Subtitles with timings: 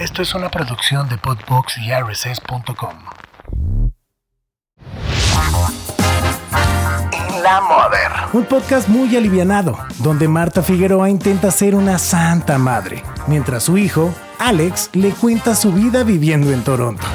[0.00, 3.04] Esto es una producción de Podbox y RSS.com.
[7.42, 8.10] La Mother.
[8.32, 14.14] Un podcast muy alivianado, donde Marta Figueroa intenta ser una santa madre, mientras su hijo,
[14.38, 17.06] Alex, le cuenta su vida viviendo en Toronto.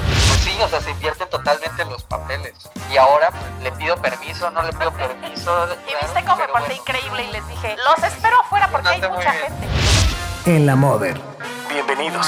[0.44, 2.54] Sí, o sea, se invierten totalmente en los papeles.
[2.94, 5.70] Y ahora pues, le pido permiso, no le pido permiso.
[5.90, 9.32] Y viste cómo me porté increíble y les dije, los espero afuera porque hay mucha
[9.32, 9.68] gente.
[10.46, 11.35] En La Mother.
[11.76, 12.26] Bienvenidos.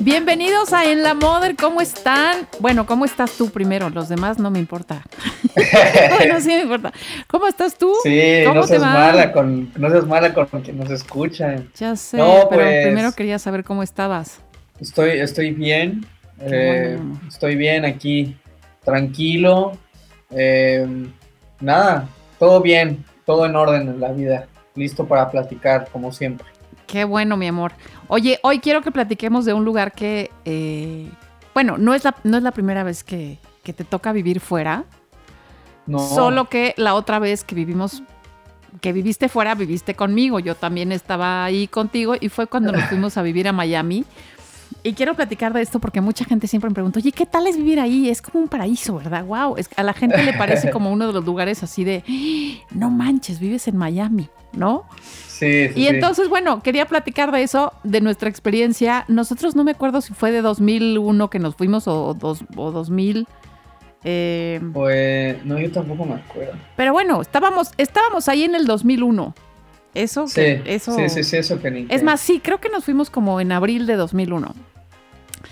[0.00, 2.48] Bienvenidos a En la Mother, ¿cómo están?
[2.58, 3.90] Bueno, ¿cómo estás tú primero?
[3.90, 5.04] Los demás no me importa.
[6.16, 6.92] bueno, sí me importa.
[7.28, 7.94] ¿Cómo estás tú?
[8.02, 11.70] Sí, no seas, mala con, no seas mala con quien nos escuchan.
[11.76, 14.40] Ya sé, pero pues, primero quería saber cómo estabas.
[14.80, 16.04] Estoy, estoy bien,
[16.40, 16.98] eh,
[17.28, 18.36] estoy bien aquí,
[18.82, 19.78] tranquilo.
[20.32, 20.88] Eh,
[21.60, 22.08] nada,
[22.40, 26.46] todo bien, todo en orden en la vida, listo para platicar como siempre.
[26.86, 27.72] Qué bueno, mi amor.
[28.08, 31.08] Oye, hoy quiero que platiquemos de un lugar que, eh,
[31.54, 34.82] bueno, no es, la, no es la primera vez que, te toca vivir fuera.
[35.86, 36.00] No.
[36.00, 38.02] Solo que la otra vez que vivimos,
[38.80, 40.40] que viviste fuera, viviste conmigo.
[40.40, 44.04] Yo también estaba ahí contigo y fue cuando nos fuimos a vivir a Miami.
[44.82, 47.56] Y quiero platicar de esto porque mucha gente siempre me pregunta, oye, ¿qué tal es
[47.56, 48.08] vivir ahí?
[48.08, 49.24] Es como un paraíso, ¿verdad?
[49.24, 52.02] Wow, es, a la gente le parece como uno de los lugares así de,
[52.70, 54.84] no manches, vives en Miami, ¿no?
[55.42, 59.06] y entonces, bueno, quería platicar de eso, de nuestra experiencia.
[59.08, 63.26] Nosotros no me acuerdo si fue de 2001 que nos fuimos o, dos, o 2000.
[64.04, 66.52] Eh, pues, no, yo tampoco me acuerdo.
[66.76, 69.34] Pero bueno, estábamos, estábamos ahí en el 2001.
[69.94, 70.94] Eso, sí, eso.
[70.94, 73.50] Sí, sí, sí, eso que ni Es más, sí, creo que nos fuimos como en
[73.50, 74.54] abril de 2001.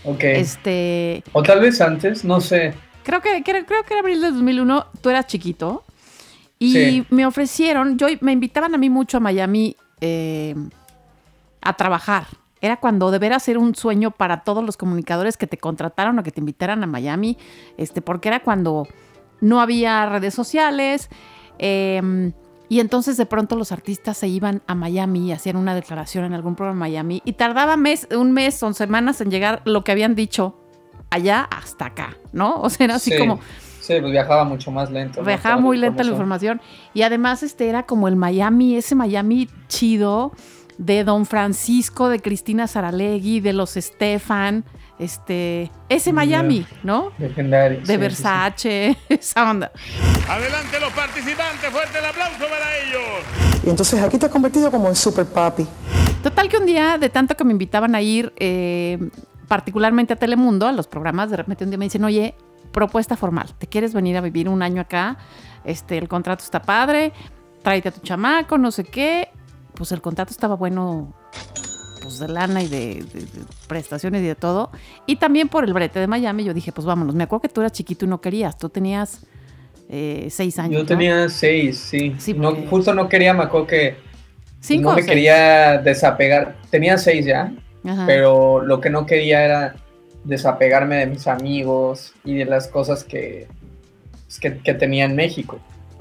[0.05, 0.25] Ok.
[0.25, 1.23] Este.
[1.33, 2.75] O tal vez antes, no sé.
[3.03, 5.85] Creo que, creo, creo que en abril de 2001 tú eras chiquito.
[6.59, 10.57] Y me ofrecieron, yo me invitaban a mí mucho a Miami eh,
[11.61, 12.27] a trabajar.
[12.61, 16.25] Era cuando de veras era un sueño para todos los comunicadores que te contrataron o
[16.25, 17.39] que te invitaran a Miami,
[17.77, 18.89] este, porque era cuando
[19.41, 21.09] no había redes sociales.
[21.59, 22.33] Em,
[22.69, 26.35] y entonces de pronto los artistas se iban a Miami y hacían una declaración en
[26.35, 29.93] algún programa en Miami y tardaba mes, un mes o semanas en llegar lo que
[29.93, 30.57] habían dicho
[31.11, 32.61] allá hasta acá, ¿no?
[32.63, 33.41] O sea, era así como
[33.89, 35.23] Sí, pues viajaba mucho más lento.
[35.25, 36.61] Viajaba muy lenta la información.
[36.93, 40.33] Y además este era como el Miami, ese Miami chido
[40.77, 44.67] de Don Francisco, de Cristina Saralegui, de los Stefan,
[44.99, 47.13] este, ese Miami, ¿no?
[47.19, 47.81] Legendario.
[47.81, 49.71] De Versace, esa onda.
[50.29, 53.63] Adelante los participantes, fuerte el aplauso para ellos.
[53.65, 55.67] Y entonces aquí te has convertido como en super papi.
[56.23, 58.99] Total que un día, de tanto que me invitaban a ir, eh,
[59.47, 62.35] particularmente a Telemundo, a los programas, de repente un día me dicen, oye,
[62.73, 63.55] propuesta formal.
[63.57, 65.19] ¿Te quieres venir a vivir un año acá?
[65.65, 67.13] Este, el contrato está padre,
[67.63, 69.31] tráete a tu chamaco, no sé qué.
[69.75, 71.15] Pues el contrato estaba bueno,
[72.09, 73.05] pues de lana y de,
[73.67, 74.71] prestaciones y de todo.
[75.07, 77.15] Y también por el brete de Miami, yo dije, pues vámonos.
[77.15, 78.57] Me acuerdo que tú eras chiquito y no querías.
[78.57, 79.27] Tú tenías
[79.91, 80.81] eh, seis años.
[80.81, 82.15] Yo tenía seis, sí.
[82.35, 83.97] no, justo no quería, me acuerdo que
[84.81, 86.57] no me quería desapegar.
[86.71, 87.53] Tenía seis ya,
[88.07, 89.77] pero lo que no quería era
[90.25, 93.49] desapegarme de mis amigos y de las cosas que,
[94.27, 95.59] pues, que, tenía en México.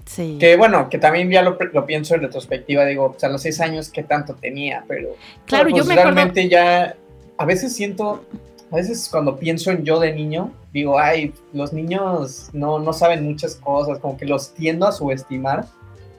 [0.08, 0.38] Sí.
[0.40, 3.60] Que bueno, que también ya lo, pienso en retrospectiva, digo, o sea, a los seis
[3.60, 5.10] años que tanto tenía, pero
[5.46, 6.96] claro, yo pues, me realmente ya,
[7.38, 8.24] a veces siento,
[8.72, 13.26] a veces cuando pienso en yo de niño, digo, ay, los niños no, no saben
[13.26, 15.66] muchas cosas, como que los tiendo a subestimar,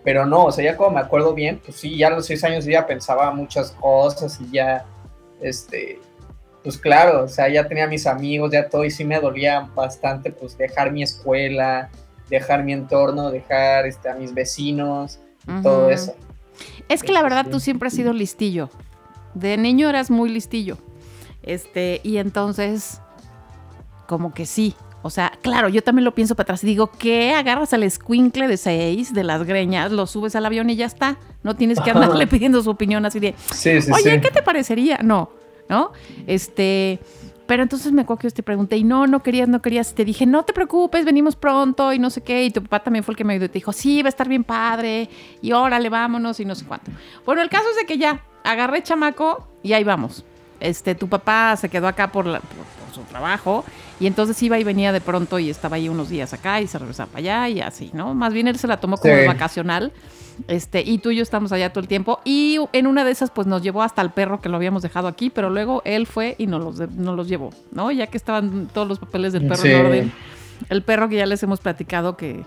[0.04, 2.44] pero no, o sea, ya como me acuerdo bien, pues sí, ya a los seis
[2.44, 4.84] años ya pensaba muchas cosas y ya,
[5.40, 5.98] este,
[6.62, 10.30] pues claro, o sea, ya tenía mis amigos, ya todo, y sí me dolía bastante,
[10.30, 11.88] pues dejar mi escuela,
[12.28, 15.18] dejar mi entorno, dejar este, a mis vecinos,
[15.62, 16.14] todo eso.
[16.88, 18.70] Es que la verdad tú siempre has sido listillo.
[19.34, 20.78] De niño eras muy listillo.
[21.42, 23.00] Este, y entonces,
[24.06, 24.74] como que sí.
[25.02, 27.32] O sea, claro, yo también lo pienso para atrás y digo, ¿qué?
[27.32, 31.18] Agarras al escuincle de seis, de las greñas, lo subes al avión y ya está.
[31.42, 34.98] No tienes que andarle pidiendo su opinión así de, sí, sí, oye, ¿qué te parecería?
[35.02, 35.30] No,
[35.68, 35.92] ¿no?
[36.26, 36.98] Este,
[37.48, 39.94] pero entonces me acuerdo que te pregunté, y no, no querías, no querías.
[39.94, 42.44] Te dije, no te preocupes, venimos pronto y no sé qué.
[42.44, 44.10] Y tu papá también fue el que me ayudó y te dijo, sí, va a
[44.10, 45.08] estar bien padre.
[45.40, 46.90] Y órale, vámonos y no sé cuánto.
[47.24, 50.26] Bueno, el caso es de que ya agarré chamaco y ahí vamos.
[50.60, 53.64] Este, tu papá se quedó acá por, la, por, su trabajo
[54.00, 56.78] y entonces iba y venía de pronto y estaba ahí unos días acá y se
[56.78, 58.14] regresaba para allá y así, ¿no?
[58.14, 59.92] Más bien él se la tomó como vacacional.
[60.46, 62.20] Este, y tú y yo estamos allá todo el tiempo.
[62.24, 65.08] Y en una de esas, pues nos llevó hasta el perro que lo habíamos dejado
[65.08, 67.90] aquí, pero luego él fue y nos los, los llevó, ¿no?
[67.90, 70.12] Ya que estaban todos los papeles del perro en orden.
[70.70, 72.44] El perro que ya les hemos platicado que,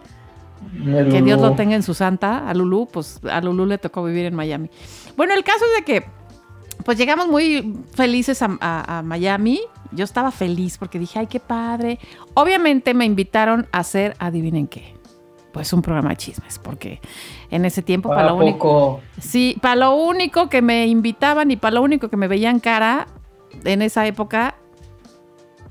[1.11, 4.25] Que Dios lo tenga en su santa, a Lulu, pues a Lulu le tocó vivir
[4.25, 4.69] en Miami.
[5.17, 6.05] Bueno, el caso es de que,
[6.83, 9.61] pues llegamos muy felices a, Miami.
[9.91, 11.99] Yo estaba feliz porque dije, ay, qué padre.
[12.33, 14.95] Obviamente me invitaron a hacer, adivinen qué,
[15.51, 17.01] pues un programa de chismes, porque
[17.49, 21.75] en ese tiempo para, lo único, sí, para lo único que me invitaban y para
[21.75, 23.07] lo único que me veían cara
[23.65, 24.55] en esa época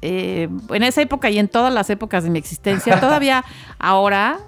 [0.03, 3.45] eh, en esa época y en todas las épocas de mi existencia, todavía
[3.79, 4.39] ahora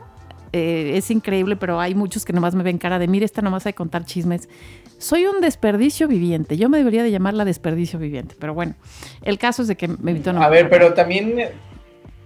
[0.53, 3.67] eh, es increíble, pero hay muchos que nomás me ven cara de, mire, esta nomás
[3.67, 4.49] hay contar chismes.
[5.03, 6.57] Soy un desperdicio viviente.
[6.57, 8.77] Yo me debería de llamarla desperdicio viviente, pero bueno,
[9.23, 10.45] el caso es de que me invitó a...
[10.45, 11.51] A ver, pero también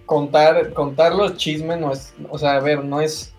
[0.05, 3.33] contar, contar los chismes no es, o sea, a ver, no es,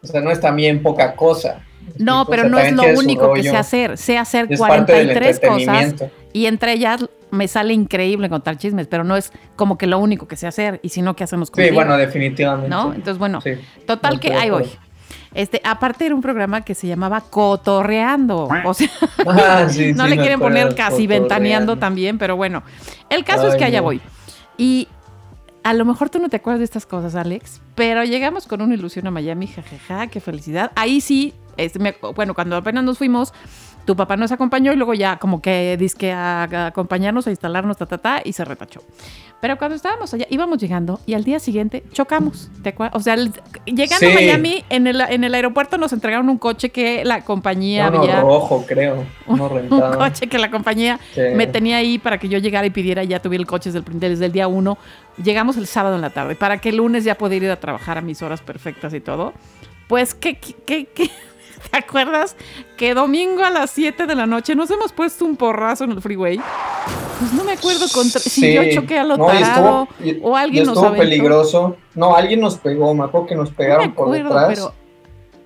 [0.00, 1.64] o sea, no es también poca cosa.
[1.98, 3.98] No, pero no es lo único que sé hacer.
[3.98, 5.94] Sé hacer 43 cosas
[6.32, 10.28] y entre ellas me sale increíble contar chismes, pero no es como que lo único
[10.28, 10.78] que sé hacer.
[10.84, 12.70] Y si no, ¿qué hacemos con Sí, bueno, definitivamente.
[12.70, 12.92] ¿No?
[12.94, 13.40] Entonces, bueno,
[13.86, 14.70] total que ahí voy.
[15.34, 18.48] Este, aparte era un programa que se llamaba Cotorreando.
[18.64, 18.88] O sea,
[19.26, 22.62] ah, no le quieren poner casi ventaneando también, pero bueno.
[23.08, 24.00] El caso es que allá voy.
[24.58, 24.88] Y
[25.62, 28.74] a lo mejor tú no te acuerdas de estas cosas, Alex, pero llegamos con una
[28.74, 30.72] ilusión a Miami, jajaja, qué felicidad.
[30.74, 33.32] Ahí sí, este, bueno, cuando apenas nos fuimos,
[33.84, 37.86] tu papá nos acompañó y luego ya como que disque a, acompañarnos, a instalarnos, ta,
[37.86, 38.82] ta, ta, y se retachó.
[39.40, 42.48] Pero cuando estábamos allá, íbamos llegando y al día siguiente chocamos.
[42.62, 46.70] ¿te o sea, llegando a Miami, en el, en el aeropuerto nos entregaron un coche
[46.70, 48.20] que la compañía Uno había...
[48.20, 49.04] rojo, creo.
[49.26, 49.46] Uno.
[49.48, 51.00] Un coche que la compañía
[51.34, 53.98] me tenía ahí para que yo llegara y pidiera, ya tuviera el coche desde el,
[53.98, 54.78] desde el día uno.
[55.22, 57.98] Llegamos el sábado en la tarde para que el lunes ya pudiera ir a trabajar
[57.98, 59.32] a mis horas perfectas y todo.
[59.88, 61.10] Pues, ¿qué, qué, qué?
[61.70, 62.36] ¿Te acuerdas
[62.76, 66.02] que domingo a las 7 de la noche nos hemos puesto un porrazo en el
[66.02, 66.40] freeway?
[67.18, 69.88] Pues no me acuerdo contra, si yo choqué a lo no, tarado,
[70.22, 71.76] o alguien nos estuvo peligroso.
[71.94, 74.72] No, alguien nos pegó, me acuerdo que nos pegaron por detrás.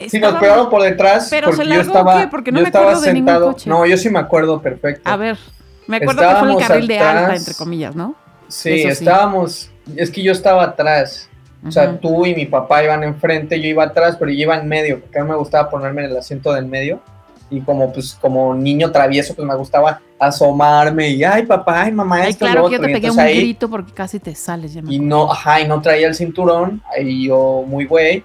[0.06, 1.28] sí, nos pegaron por detrás.
[1.30, 3.68] Pero porque se yo estaba, Porque no me acuerdo de ningún coche.
[3.68, 5.02] No, yo sí me acuerdo perfecto.
[5.04, 5.38] A ver,
[5.86, 8.14] me acuerdo que fue el carril de alta, entre comillas, ¿no?
[8.48, 11.28] Sí, estábamos, es que yo estaba atrás.
[11.66, 14.68] O sea, tú y mi papá iban enfrente, yo iba atrás, pero yo iba en
[14.68, 17.00] medio, porque a mí me gustaba ponerme en el asiento del medio.
[17.48, 22.22] Y como pues como niño travieso, pues me gustaba asomarme y ay papá, ay mamá,
[22.22, 24.74] ay, claro que yo te pegué un grito porque casi te sales.
[24.74, 28.24] Ya y no, ajá, y no traía el cinturón, ahí yo muy güey,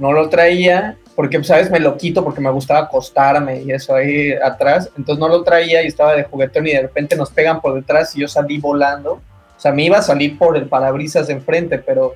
[0.00, 4.32] no lo traía, porque sabes, me lo quito porque me gustaba acostarme y eso ahí
[4.32, 7.74] atrás, entonces no lo traía y estaba de juguetón y de repente nos pegan por
[7.74, 11.34] detrás y yo salí volando, o sea, me iba a salir por el parabrisas de
[11.34, 12.14] enfrente, pero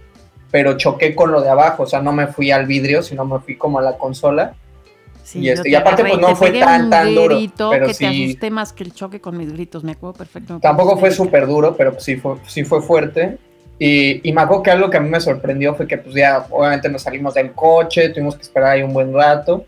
[0.51, 3.39] pero choqué con lo de abajo, o sea, no me fui al vidrio, sino me
[3.41, 4.55] fui como a la consola.
[5.23, 7.39] Sí, y, este, y aparte pues no fue tan tan duro,
[7.71, 10.59] pero que sí, te asusté más que el choque con mis gritos, me acuerdo perfecto.
[10.61, 13.39] tampoco fue súper duro, pero sí fue, sí fue fuerte.
[13.79, 16.47] Y, y, me acuerdo que algo que a mí me sorprendió fue que pues ya
[16.51, 19.65] obviamente nos salimos del coche, tuvimos que esperar ahí un buen rato.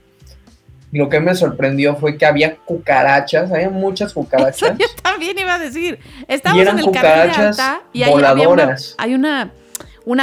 [0.93, 4.77] Y lo que me sorprendió fue que había cucarachas, había muchas cucarachas.
[4.77, 5.99] yo también iba a decir.
[6.29, 8.95] Estábamos en el de alta y ahí voladoras.
[8.99, 9.62] hay una una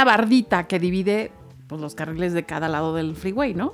[0.04, 1.32] bardita que divide
[1.66, 3.72] pues, los carriles de cada lado del freeway, ¿no?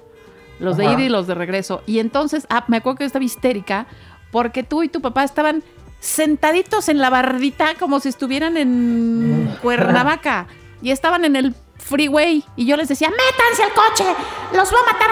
[0.59, 1.83] Los de ida y los de regreso.
[1.87, 3.87] Y entonces, ah, me acuerdo que yo estaba histérica
[4.31, 5.63] porque tú y tu papá estaban
[6.01, 10.47] sentaditos en la bardita como si estuvieran en Cuernavaca
[10.83, 14.05] y estaban en el freeway y yo les decía, métanse al coche,
[14.55, 15.11] los va a matar,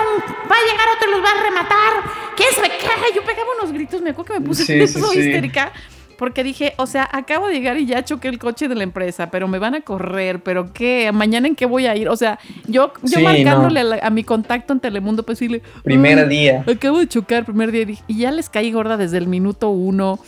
[0.50, 1.92] va a llegar otro y los va a rematar,
[2.36, 3.14] ¿quién sabe qué?
[3.14, 5.72] Yo pegaba unos gritos, me acuerdo que me puse histérica
[6.16, 9.30] porque dije, o sea, acabo de llegar y ya choqué el coche de la empresa,
[9.30, 11.10] pero me van a correr, pero ¿qué?
[11.12, 12.08] ¿Mañana en qué voy a ir?
[12.08, 15.62] O sea, yo, yo marcándole a, mi contacto en Telemundo, pues decirle...
[15.82, 16.64] Primer día.
[16.66, 17.86] Acabo de chocar, primer día.
[18.06, 20.18] Y ya les caí gorda desde el minuto uno.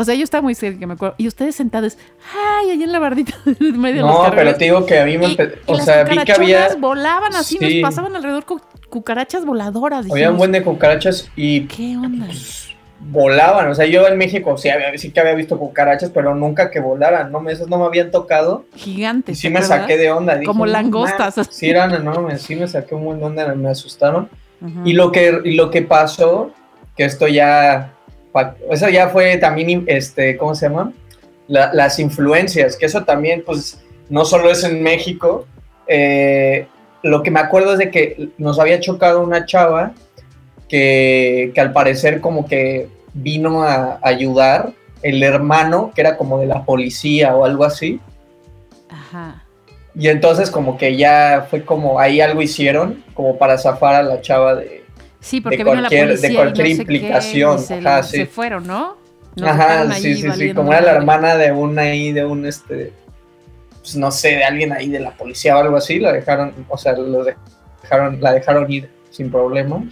[0.00, 1.16] O sea, yo estaba muy cerca, me acuerdo.
[1.18, 1.98] Y ustedes sentados,
[2.32, 5.04] ay, allá en la bardita en medio no, de No, pero te digo que a
[5.04, 5.36] mí me...
[5.66, 6.68] o sea, vi que había...
[6.78, 8.44] volaban así, nos pasaban alrededor
[8.88, 10.06] cucarachas voladoras.
[10.08, 11.62] había un buen de cucarachas y...
[11.66, 12.26] ¿Qué onda?
[12.26, 12.68] Pues,
[13.00, 13.68] volaban.
[13.68, 16.80] O sea, yo en México sí, había, sí que había visto cucarachas, pero nunca que
[16.80, 17.48] volaran, ¿no?
[17.48, 18.64] Esos no me habían tocado.
[18.74, 19.38] Gigantes.
[19.38, 20.40] sí me saqué de onda.
[20.44, 21.34] Como langostas.
[21.50, 24.28] sí eran enormes, sí me saqué un buen de onda, me asustaron.
[24.84, 26.50] y, lo que, y lo que pasó,
[26.96, 27.94] que esto ya,
[28.70, 30.92] eso ya fue también, este, ¿cómo se llama?
[31.48, 35.46] las influencias, que eso también, pues, no solo es en México.
[35.86, 36.66] Eh,
[37.02, 39.94] lo que me acuerdo es de que nos había chocado una chava
[40.68, 44.72] que, al parecer como que vino a ayudar
[45.02, 48.00] el hermano, que era como de la policía o algo así.
[48.90, 49.44] Ajá.
[49.94, 54.20] Y entonces como que ya fue como ahí algo hicieron como para zafar a la
[54.20, 54.84] chava de,
[55.20, 57.58] sí, porque de cualquier, de cualquier implicación.
[57.58, 58.18] se, Ajá, sí.
[58.18, 58.96] se fueron, ¿no?
[59.42, 62.92] Ajá, sí, sí, sí, como era la hermana de una ahí, de un este,
[63.80, 66.76] pues no sé, de alguien ahí de la policía o algo así, la dejaron, o
[66.76, 66.94] sea,
[67.82, 69.84] dejaron, la dejaron ir sin problemas.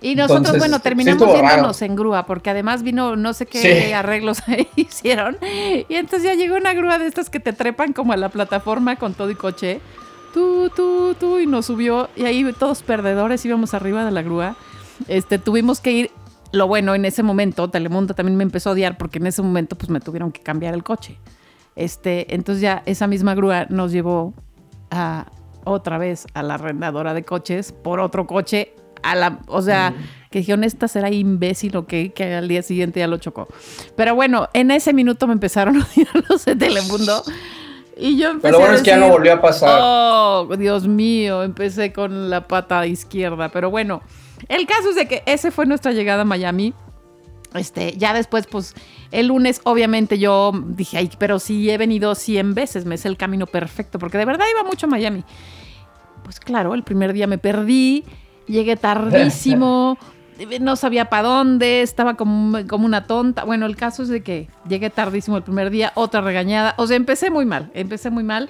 [0.00, 4.68] Y nosotros, bueno, terminamos yéndonos en grúa, porque además vino no sé qué arreglos ahí
[4.76, 5.36] hicieron.
[5.42, 8.96] Y entonces ya llegó una grúa de estas que te trepan como a la plataforma
[8.96, 9.80] con todo y coche.
[10.32, 12.08] Tú, tú, tú, y nos subió.
[12.14, 14.56] Y ahí todos perdedores íbamos arriba de la grúa.
[15.08, 16.10] Este, tuvimos que ir.
[16.52, 19.76] Lo bueno, en ese momento, Telemundo también me empezó a odiar porque en ese momento
[19.76, 21.18] pues me tuvieron que cambiar el coche.
[21.76, 24.32] Este, entonces ya esa misma grúa nos llevó
[24.90, 25.26] a
[25.64, 29.94] otra vez a la arrendadora de coches por otro coche a la, o sea,
[30.30, 33.48] que dijeron, esta será imbécil o que, que al día siguiente ya lo chocó.
[33.96, 37.22] Pero bueno, en ese minuto me empezaron a odiar los de Telemundo.
[37.96, 39.80] Y yo empecé Pero bueno, es que ya no volvió a pasar.
[39.82, 43.48] Oh, Dios mío, empecé con la pata izquierda.
[43.48, 44.02] Pero bueno,
[44.48, 46.74] el caso es de que ese fue nuestra llegada a Miami.
[47.54, 48.74] Este, ya después, pues,
[49.10, 53.16] el lunes, obviamente, yo dije, ay, pero sí he venido 100 veces, me es el
[53.16, 55.24] camino perfecto, porque de verdad iba mucho a Miami.
[56.24, 58.04] Pues claro, el primer día me perdí,
[58.48, 59.98] Llegué tardísimo,
[60.60, 63.44] no sabía para dónde, estaba como, como una tonta.
[63.44, 66.74] Bueno, el caso es de que llegué tardísimo el primer día, otra regañada.
[66.78, 68.48] O sea, empecé muy mal, empecé muy mal.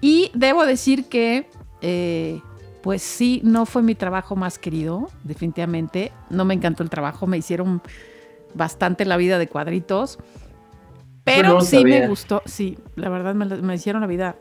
[0.00, 1.48] Y debo decir que,
[1.80, 2.40] eh,
[2.82, 6.12] pues sí, no fue mi trabajo más querido, definitivamente.
[6.30, 7.82] No me encantó el trabajo, me hicieron
[8.54, 10.18] bastante la vida de cuadritos.
[11.24, 14.36] Pero sí me gustó, sí, la verdad me, me hicieron la vida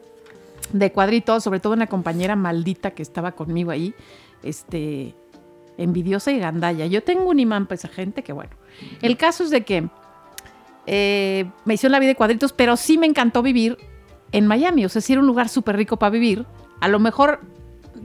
[0.71, 3.95] de cuadritos, sobre todo una compañera maldita que estaba conmigo ahí
[4.45, 5.15] este,
[5.77, 6.85] envidiosa y gandalla.
[6.85, 8.51] Yo tengo un imán para esa gente que bueno.
[9.01, 9.89] El caso es de que
[10.85, 13.77] eh, me hicieron la vida de cuadritos, pero sí me encantó vivir
[14.31, 14.85] en Miami.
[14.85, 16.45] O sea, sí era un lugar súper rico para vivir.
[16.81, 17.41] A lo mejor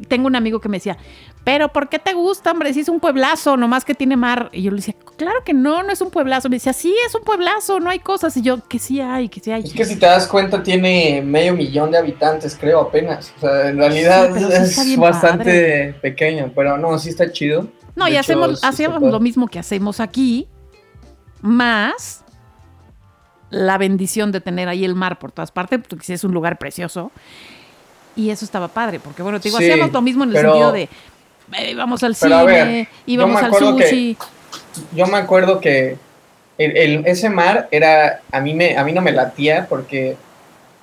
[0.09, 0.97] tengo un amigo que me decía,
[1.45, 2.73] pero ¿por qué te gusta, hombre?
[2.75, 4.51] Si es un pueblazo, nomás que tiene mar.
[4.53, 6.51] Y yo le decía, claro que no, no es un pueblazo.
[6.51, 8.37] Me decía, sí, es un pueblazo, no hay cosas.
[8.37, 9.63] Y yo, que sí hay, que sí hay.
[9.63, 13.33] Es que si te das cuenta, tiene medio millón de habitantes, creo, apenas.
[13.39, 17.67] O sea, en realidad es bastante pequeño, pero no, sí está chido.
[17.97, 20.47] No, y hacemos, hacemos lo mismo que hacemos aquí,
[21.41, 22.25] más
[23.49, 27.11] la bendición de tener ahí el mar por todas partes, porque es un lugar precioso.
[28.15, 30.89] Y eso estaba padre, porque bueno, te digo, hacíamos lo mismo en el sentido de
[31.71, 34.17] íbamos al cine, íbamos al sushi.
[34.93, 35.97] yo me acuerdo que
[36.59, 40.17] el, ese mar era, a mí, me, a mí no me latía porque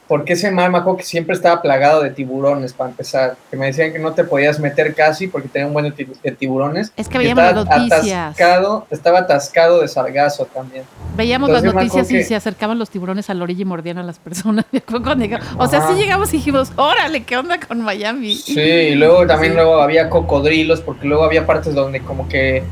[0.07, 3.35] porque ese mar me acuerdo que siempre estaba plagado de tiburones para empezar.
[3.51, 6.93] Que me decían que no te podías meter casi porque tenía un buen de tiburones.
[6.95, 8.31] Es que veíamos las noticias.
[8.35, 10.85] Atascado, estaba atascado de sargazo también.
[11.17, 14.17] Veíamos las noticias y se acercaban los tiburones a la orilla y mordían a las
[14.19, 14.65] personas.
[15.57, 18.35] o sea, sí llegamos y dijimos, órale, ¿qué onda con Miami?
[18.35, 22.63] Sí, y luego también luego había cocodrilos porque luego había partes donde como que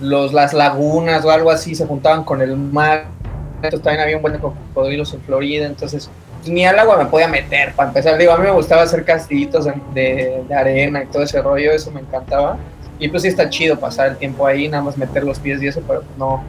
[0.00, 3.06] los, las lagunas o algo así se juntaban con el mar.
[3.56, 6.10] Entonces también había un buen de cocodrilos en Florida, entonces
[6.46, 8.16] ni al agua me podía meter, para empezar.
[8.18, 12.00] Digo, a mí me gustaba hacer castillitos de, arena y todo ese rollo, eso me
[12.00, 12.56] encantaba.
[12.98, 15.68] Y pues sí está chido pasar el tiempo ahí, nada más meter los pies y
[15.68, 16.42] eso, pero no,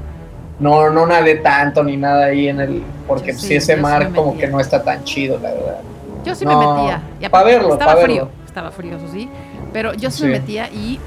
[0.59, 4.47] no, no nadé tanto ni nada ahí en el, porque si ese mar como que
[4.47, 5.79] no está tan chido, la verdad.
[6.25, 7.01] Yo sí me metía.
[7.29, 9.29] Para verlo, estaba frío, estaba frío, eso sí,
[9.71, 10.99] pero yo sí, me metía y,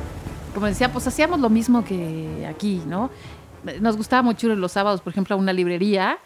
[0.54, 3.10] como decía, pues hacíamos lo mismo que aquí, ¿no?
[3.80, 6.18] Nos gustaba mucho ir los sábados, por ejemplo, a una librería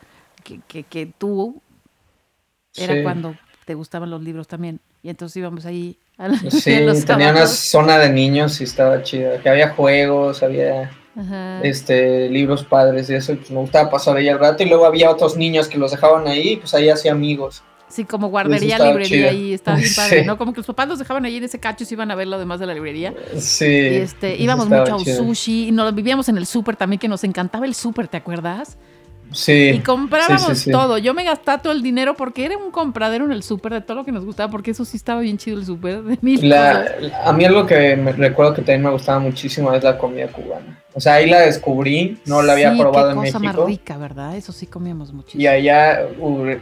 [0.44, 1.60] que, que, que tú
[2.80, 4.80] era cuando te gustaban los libros también.
[5.02, 9.40] Y entonces íbamos ahí a Sí, tenía una zona de niños y estaba chida.
[9.40, 10.90] Que había juegos, había
[11.62, 13.35] este libros padres y eso.
[13.37, 14.62] pues me gustaba pasar ahí al rato.
[14.62, 17.62] Y luego había otros niños que los dejaban ahí, pues ahí hacía amigos.
[17.88, 20.37] Sí, como guardería, librería ahí, estaba bien padre, ¿no?
[20.37, 22.28] Como que los papás los dejaban ahí en ese cacho y se iban a ver
[22.28, 23.14] lo demás de la librería.
[23.38, 23.64] Sí.
[23.64, 27.25] Y este, íbamos mucho a sushi y nos vivíamos en el súper también, que nos
[27.25, 28.76] encantaba el súper, ¿te acuerdas?
[29.32, 29.70] Sí.
[29.75, 30.99] Y comprábamos todo.
[30.99, 33.99] Yo me gastaba todo el dinero porque era un compradero en el súper de todo
[33.99, 37.32] lo que nos gustaba, porque eso sí estaba bien chido el súper de mil A
[37.32, 40.82] mí algo que me recuerdo que también me gustaba muchísimo es la comida cubana.
[40.94, 43.38] O sea, ahí la descubrí, no la había probado en México.
[43.38, 44.37] más rica, ¿verdad?
[44.37, 45.42] Eso sí comíamos muchísimo.
[45.42, 46.08] Y allá,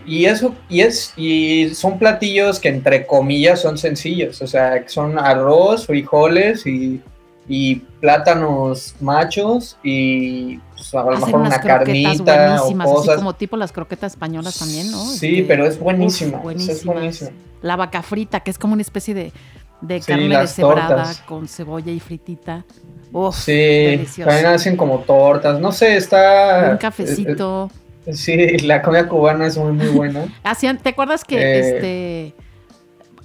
[0.05, 4.43] y eso, y es, y son platillos que entre comillas son sencillos.
[4.43, 7.01] O sea, son arroz, frijoles y
[7.49, 13.09] y plátanos machos y pues, a lo mejor una carnita o cosas.
[13.09, 15.05] Así como tipo las croquetas españolas también, ¿no?
[15.05, 17.31] Sí, este, pero es buenísima, es buenísima.
[17.63, 19.33] La vaca frita, que es como una especie de,
[19.81, 22.65] de carne deshebrada con cebolla y fritita.
[23.13, 26.71] Uf, sí, también hacen como tortas, no sé, está...
[26.73, 27.71] Un cafecito.
[28.05, 30.27] Eh, eh, sí, la comida cubana es muy, muy buena.
[30.45, 32.46] Hacían, ¿te acuerdas que eh, este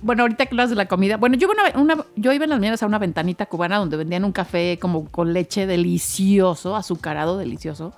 [0.01, 2.83] bueno, ahorita que hablas de la comida, bueno, yo, una, yo iba en las mañanas
[2.83, 7.93] a una ventanita cubana donde vendían un café como con leche delicioso, azucarado delicioso.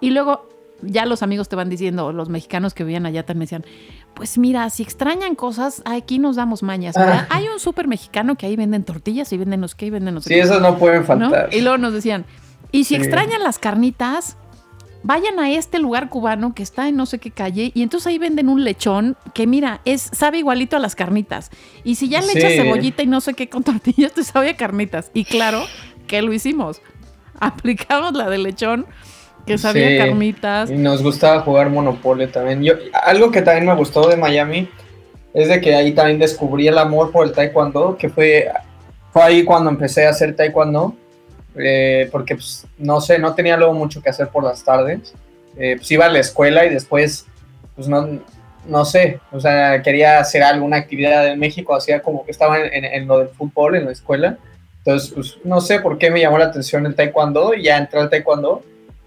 [0.00, 0.48] Y luego
[0.82, 3.64] ya los amigos te van diciendo, los mexicanos que vivían allá también decían,
[4.14, 6.94] pues mira, si extrañan cosas, aquí nos damos mañas.
[6.94, 7.26] ¿verdad?
[7.30, 10.24] Hay un súper mexicano que ahí venden tortillas y venden los que y venden los
[10.24, 11.48] Sí, esos no pueden faltar.
[11.52, 12.24] Y luego nos decían,
[12.70, 14.36] y si extrañan las carnitas,
[15.04, 18.18] vayan a este lugar cubano que está en no sé qué calle y entonces ahí
[18.18, 21.50] venden un lechón que mira, es sabe igualito a las carnitas.
[21.84, 24.56] Y si ya le echas cebollita y no sé qué con tortillas, te sabe a
[24.56, 25.10] carnitas.
[25.14, 25.62] Y claro
[26.08, 26.80] que lo hicimos.
[27.38, 28.86] Aplicamos la de lechón
[29.46, 30.70] que sabía carnitas.
[30.70, 32.62] Y nos gustaba jugar Monopoly también.
[32.62, 34.68] Yo, algo que también me gustó de Miami
[35.34, 38.48] es de que ahí también descubrí el amor por el taekwondo, que fue,
[39.12, 40.96] fue ahí cuando empecé a hacer taekwondo,
[41.56, 45.14] eh, porque pues, no sé, no tenía luego mucho que hacer por las tardes.
[45.56, 47.26] Eh, pues iba a la escuela y después,
[47.76, 48.20] pues no,
[48.66, 52.84] no sé, o sea, quería hacer alguna actividad en México, hacía como que estaba en,
[52.84, 54.38] en, lo del fútbol en la escuela.
[54.78, 58.00] Entonces, pues no sé por qué me llamó la atención el taekwondo y ya entré
[58.00, 58.62] al taekwondo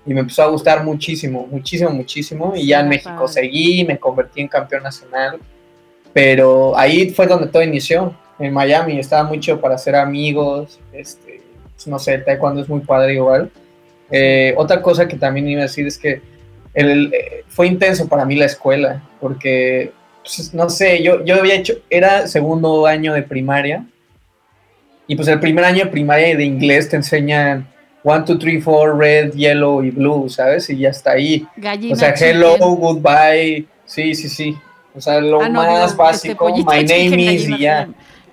[0.08, 2.54] y me empezó a gustar muchísimo, muchísimo, muchísimo.
[2.56, 5.38] Y ya en México seguí, me convertí en campeón nacional.
[6.14, 9.00] Pero ahí fue donde todo inició, en Miami.
[9.00, 10.80] Estaba mucho para hacer amigos.
[10.94, 11.27] Este,
[11.86, 13.52] no sé, el taekwondo es muy padre igual.
[14.10, 16.22] Eh, otra cosa que también iba a decir es que
[16.74, 19.92] el, eh, fue intenso para mí la escuela, porque,
[20.24, 23.86] pues, no sé, yo, yo había hecho, era segundo año de primaria,
[25.08, 27.68] y pues el primer año de primaria de inglés te enseñan
[28.04, 30.70] 1, 2, 3, 4, red, yellow y blue, ¿sabes?
[30.70, 31.48] Y ya está ahí.
[31.92, 33.66] o sea, hello, goodbye.
[33.86, 34.58] Sí, sí, sí.
[34.94, 37.88] O sea, lo ah, más este básico, my name is y ya.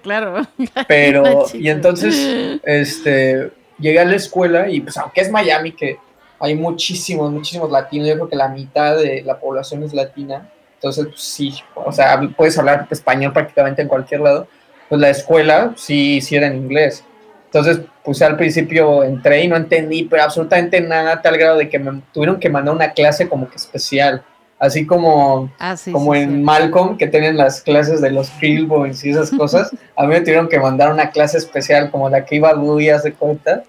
[0.05, 0.43] Claro.
[0.87, 5.97] Pero, y entonces, este, llegué a la escuela y pues aunque es Miami, que
[6.39, 11.07] hay muchísimos, muchísimos latinos, yo creo que la mitad de la población es latina, entonces
[11.07, 14.47] pues, sí, o sea, puedes hablar español prácticamente en cualquier lado,
[14.89, 17.03] pues la escuela sí, sí era en inglés.
[17.47, 21.79] Entonces, pues al principio entré y no entendí, pero absolutamente nada, tal grado de que
[21.79, 24.23] me tuvieron que mandar una clase como que especial.
[24.59, 28.31] Así como, ah, como en Malcolm, que tienen las clases de los
[28.67, 32.25] Boys y esas cosas, a mí me tuvieron que mandar una clase especial como la
[32.25, 33.65] que iba a de cuenta,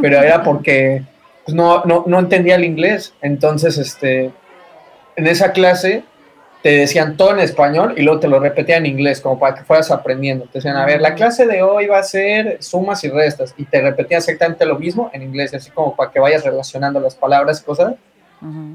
[0.00, 1.02] pero era porque
[1.44, 3.12] pues, no, no, no entendía el inglés.
[3.20, 4.30] Entonces, este,
[5.16, 6.04] en esa clase
[6.62, 9.64] te decían todo en español y luego te lo repetían en inglés, como para que
[9.64, 10.44] fueras aprendiendo.
[10.44, 13.64] Te decían, a ver, la clase de hoy va a ser sumas y restas, y
[13.64, 17.60] te repetían exactamente lo mismo en inglés, así como para que vayas relacionando las palabras
[17.60, 17.94] y cosas.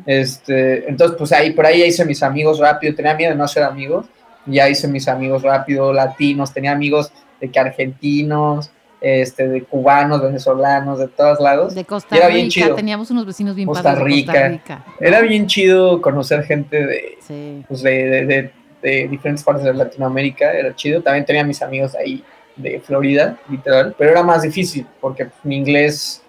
[0.05, 3.63] Este, entonces, pues ahí, por ahí hice mis amigos rápido, tenía miedo de no hacer
[3.63, 4.05] amigos,
[4.45, 10.99] ya hice mis amigos rápido, latinos, tenía amigos de que argentinos, este, de cubanos, venezolanos,
[10.99, 11.75] de todos lados.
[11.75, 12.75] De Costa Rica, bien chido.
[12.75, 14.31] teníamos unos vecinos bien Costa Rica.
[14.31, 14.85] Costa Rica.
[14.99, 18.51] Era bien chido conocer gente de, pues de,
[18.81, 21.01] de, diferentes partes de Latinoamérica, era chido.
[21.01, 22.23] También tenía mis amigos ahí
[22.55, 26.21] de Florida, literal, pero era más difícil porque pues, mi inglés,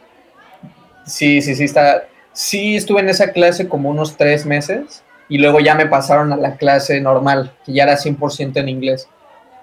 [1.07, 5.59] sí, sí, sí, está, sí estuve en esa clase como unos tres meses y luego
[5.59, 9.09] ya me pasaron a la clase normal, que ya era 100% en inglés.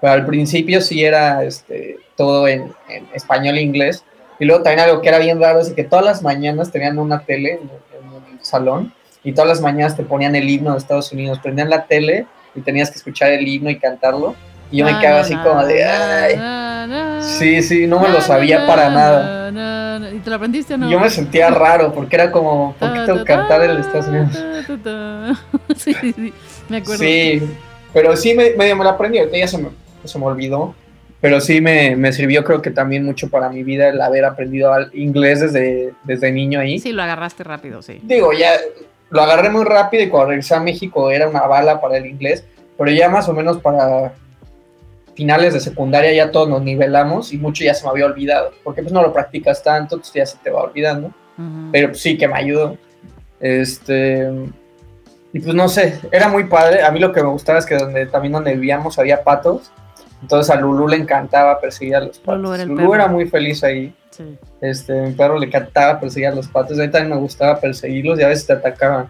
[0.00, 2.74] Pero al principio sí era este, todo en,
[3.14, 4.04] español e inglés.
[4.40, 7.20] Y luego también algo que era bien raro es que todas las mañanas tenían una
[7.20, 7.70] tele en,
[8.32, 11.38] el salón y todas las mañanas te ponían el himno de Estados Unidos.
[11.38, 14.34] Prendían la tele y tenías que escuchar el himno y cantarlo.
[14.74, 17.22] Y yo me quedaba así como de, ay.
[17.22, 20.10] Sí, sí, no me lo sabía para nada.
[20.12, 20.90] ¿Y te lo aprendiste no?
[20.90, 24.44] Yo me sentía raro porque era como, ¿por qué tengo que cantar el Estados Unidos?
[25.76, 26.32] Sí, sí,
[26.68, 27.04] me acuerdo.
[27.04, 27.42] Sí,
[27.92, 29.68] pero sí medio me, me lo aprendí, ahorita ya se me,
[30.04, 30.74] se me olvidó
[31.20, 34.70] pero sí me, me, sirvió creo que también mucho para mi vida el haber aprendido
[34.92, 36.78] inglés desde, desde niño ahí.
[36.78, 37.98] Sí, lo agarraste rápido, sí.
[38.02, 38.50] Digo, ya
[39.08, 42.44] lo agarré muy rápido y cuando regresé a México era una bala para el inglés,
[42.76, 44.12] pero ya más o menos para
[45.14, 48.82] finales de secundaria ya todos nos nivelamos y mucho ya se me había olvidado, porque
[48.82, 51.12] pues no lo practicas tanto, pues ya se te va olvidando,
[51.72, 52.76] pero pues, sí que me ayudó.
[53.40, 54.30] Este,
[55.32, 57.76] y pues no sé, era muy padre, a mí lo que me gustaba es que
[57.76, 59.70] donde, también donde vivíamos había patos,
[60.24, 62.66] entonces a Lulu le encantaba perseguir a los patos.
[62.66, 63.94] Lulu era, muy feliz ahí.
[64.08, 64.38] Sí.
[64.62, 66.78] Este, mi perro le encantaba perseguir a los patos.
[66.78, 69.08] A mí también me gustaba perseguirlos y a veces te atacaban.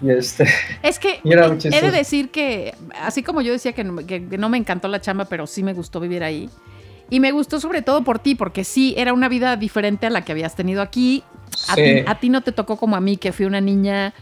[0.00, 0.48] Y este,
[0.82, 5.00] es que he de decir que, así como yo decía que no, me encantó la
[5.00, 6.48] chamba, pero sí me gustó vivir ahí.
[7.10, 10.22] Y me gustó sobre todo por ti, porque sí, era una vida diferente a la
[10.22, 11.24] que habías tenido aquí.
[11.68, 14.14] A, ti, a ti no te tocó como a mí, que fui una niña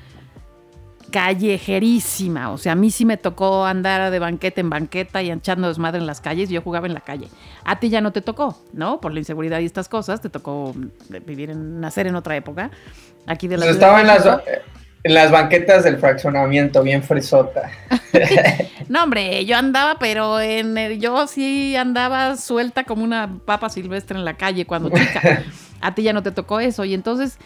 [1.11, 2.51] callejerísima.
[2.51, 5.99] O sea, a mí sí me tocó andar de banqueta en banqueta y echando desmadre
[5.99, 6.49] en las calles.
[6.49, 7.29] Yo jugaba en la calle.
[7.64, 9.01] A ti ya no te tocó, ¿no?
[9.01, 10.21] Por la inseguridad y estas cosas.
[10.21, 10.75] Te tocó
[11.27, 12.71] vivir en, nacer en otra época.
[13.27, 14.27] Aquí de la pues estaba en las,
[15.02, 17.70] en las banquetas del fraccionamiento, bien fresota.
[18.88, 24.24] no, hombre, yo andaba, pero en yo sí andaba suelta como una papa silvestre en
[24.24, 25.42] la calle cuando chica.
[25.80, 26.84] A ti ya no te tocó eso.
[26.84, 27.38] Y entonces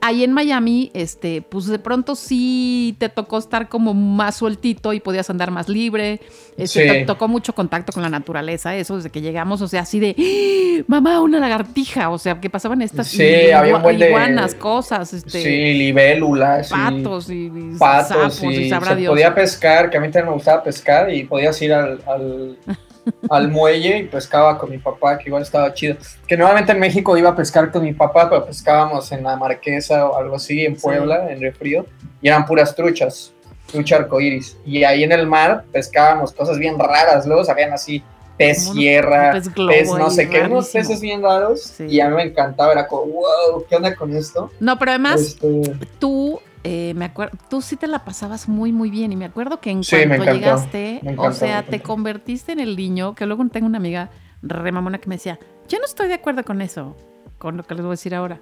[0.00, 5.00] ahí en Miami, este, pues de pronto sí te tocó estar como más sueltito y
[5.00, 6.20] podías andar más libre.
[6.56, 7.06] Este, Sí.
[7.06, 10.84] Tocó mucho contacto con la naturaleza, eso desde que llegamos, o sea, así de ¡Ah!
[10.88, 14.54] mamá, una lagartija, o sea, que pasaban estas Sí, igua- había un buen de- iguanas,
[14.54, 16.68] cosas, este, sí, libélulas.
[16.70, 19.10] patos y, y Patos sapos y, y sabrá se Dios.
[19.10, 22.56] podía pescar, que a mí también me gustaba pescar y podías ir al, al,
[23.30, 25.96] al muelle y pescaba con mi papá, que igual estaba chido.
[26.26, 30.06] Que normalmente en México iba a pescar con mi papá, pero pescábamos en la Marquesa
[30.06, 30.82] o algo así, en Sí.
[30.82, 31.86] Puebla, en Río Frío,
[32.22, 33.32] y eran puras truchas,
[33.70, 34.56] trucha arcoíris.
[34.64, 38.02] Y ahí en el mar pescábamos cosas bien raras, luego sabían así
[38.36, 41.86] pez sierra, pez pez no sé qué, unos peces bien raros, Sí.
[41.88, 44.50] y a mí me encantaba, era como, wow, ¿qué onda con esto?
[44.60, 48.90] No, pero además, Este, tú, eh, me acuerdo, tú sí te la pasabas muy, muy
[48.90, 49.12] bien.
[49.12, 52.76] Y me acuerdo que en Sí, cuanto encantó, llegaste, o sea, te convertiste en el
[52.76, 54.10] niño, que luego tengo una amiga
[54.42, 56.96] remamona que me decía, yo no estoy de acuerdo con eso,
[57.38, 58.40] con lo que les voy a decir ahora.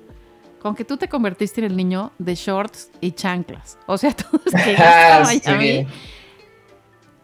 [0.61, 3.79] Con que tú te convertiste en el niño de shorts y chanclas.
[3.87, 5.69] O sea, tú desde que a Miami,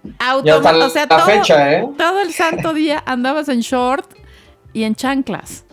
[0.04, 0.12] sí.
[0.18, 1.88] hasta la, o sea, todo, fecha, ¿eh?
[1.96, 4.06] todo el santo día andabas en short
[4.72, 5.64] y en chanclas.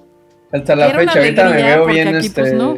[0.51, 2.77] Hasta la Era fecha, ahorita me veo bien, aquí, este, pues, no.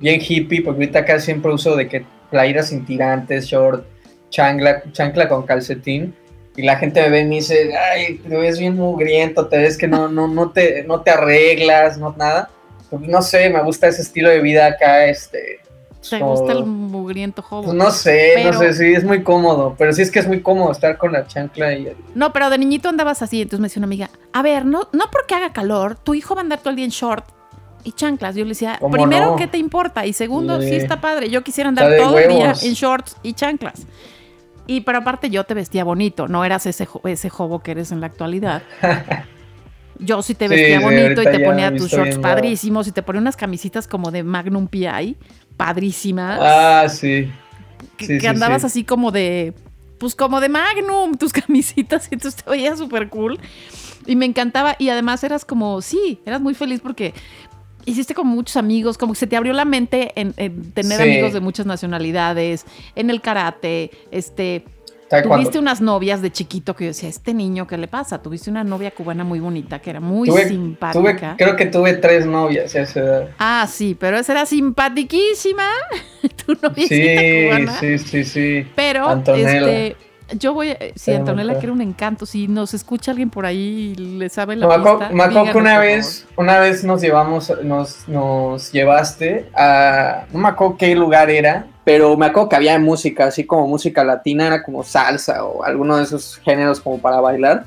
[0.00, 3.84] Bien hippie, porque ahorita acá siempre uso de que playeras sin tirantes, short,
[4.30, 6.14] chancla, chancla con calcetín,
[6.56, 9.78] y la gente me ve y me dice, ay, te ves bien mugriento, te ves
[9.78, 12.50] que no, no, no te, no te arreglas, no nada.
[12.90, 15.60] Pues, no sé, me gusta ese estilo de vida acá, este.
[16.08, 17.64] ¿Te como- gusta el mugriento joven?
[17.66, 20.26] pues, no sé, Pero- no sé, sí, es muy cómodo, pero sí es que es
[20.26, 23.42] muy cómodo estar con la chancla y No, pero de niñito andabas así.
[23.42, 26.40] Entonces me decía una amiga, a ver, no, no porque haga calor, tu hijo va
[26.40, 27.24] a andar todo el día en short
[27.84, 28.34] y chanclas.
[28.34, 29.36] Yo le decía, ¿Cómo primero, no?
[29.36, 30.06] ¿qué te importa?
[30.06, 30.68] Y segundo, sí.
[30.68, 30.74] Sí.
[30.76, 31.30] está padre.
[31.30, 33.86] Yo quisiera andar todo el día en shorts y chanclas.
[34.66, 38.00] Y pero aparte yo te vestía bonito, no eras ese, ese jovo que eres en
[38.00, 38.62] la actualidad.
[39.98, 43.20] Yo sí te vestía sí, bonito y te ponía tus shorts padrísimos y te ponía
[43.20, 45.16] unas camisitas como de Magnum PI,
[45.56, 46.38] padrísimas.
[46.40, 47.30] Ah, sí.
[47.96, 48.66] que, sí, que andabas sí.
[48.66, 49.54] así como de,
[49.98, 53.40] pues como de Magnum, tus camisitas, y entonces te veías súper cool.
[54.06, 57.12] Y me encantaba, y además eras como, sí, eras muy feliz porque
[57.90, 61.02] hiciste como muchos amigos, como que se te abrió la mente en, en tener Sí.
[61.02, 64.64] amigos de muchas nacionalidades, en el karate, este...
[65.22, 68.20] Tuviste unas novias de chiquito que yo decía, este niño, ¿qué le pasa?
[68.20, 71.00] Tuviste una novia cubana muy bonita, que era muy Tuve- simpática.
[71.00, 73.28] Tuve, creo que tuve tres novias a esa edad.
[73.38, 75.64] Ah, sí, pero esa era simpatiquísima,
[76.46, 77.72] tu noviecita Sí, cubana.
[77.80, 78.66] sí, sí, sí.
[78.74, 79.50] Pero, Antonella.
[79.86, 79.96] este,
[80.38, 82.26] yo voy, a- sí, Era Antonella, era un encanto.
[82.26, 85.22] Si nos escucha alguien por ahí y le sabe la No, me acuerdo, pista, me
[85.24, 90.76] acuerdo que una vez, una vez nos llevamos, nos, nos llevaste a, no me acuerdo
[90.76, 94.82] qué lugar era, pero me acuerdo que había música, así como música latina, era como
[94.82, 97.64] salsa o alguno de esos géneros como para bailar.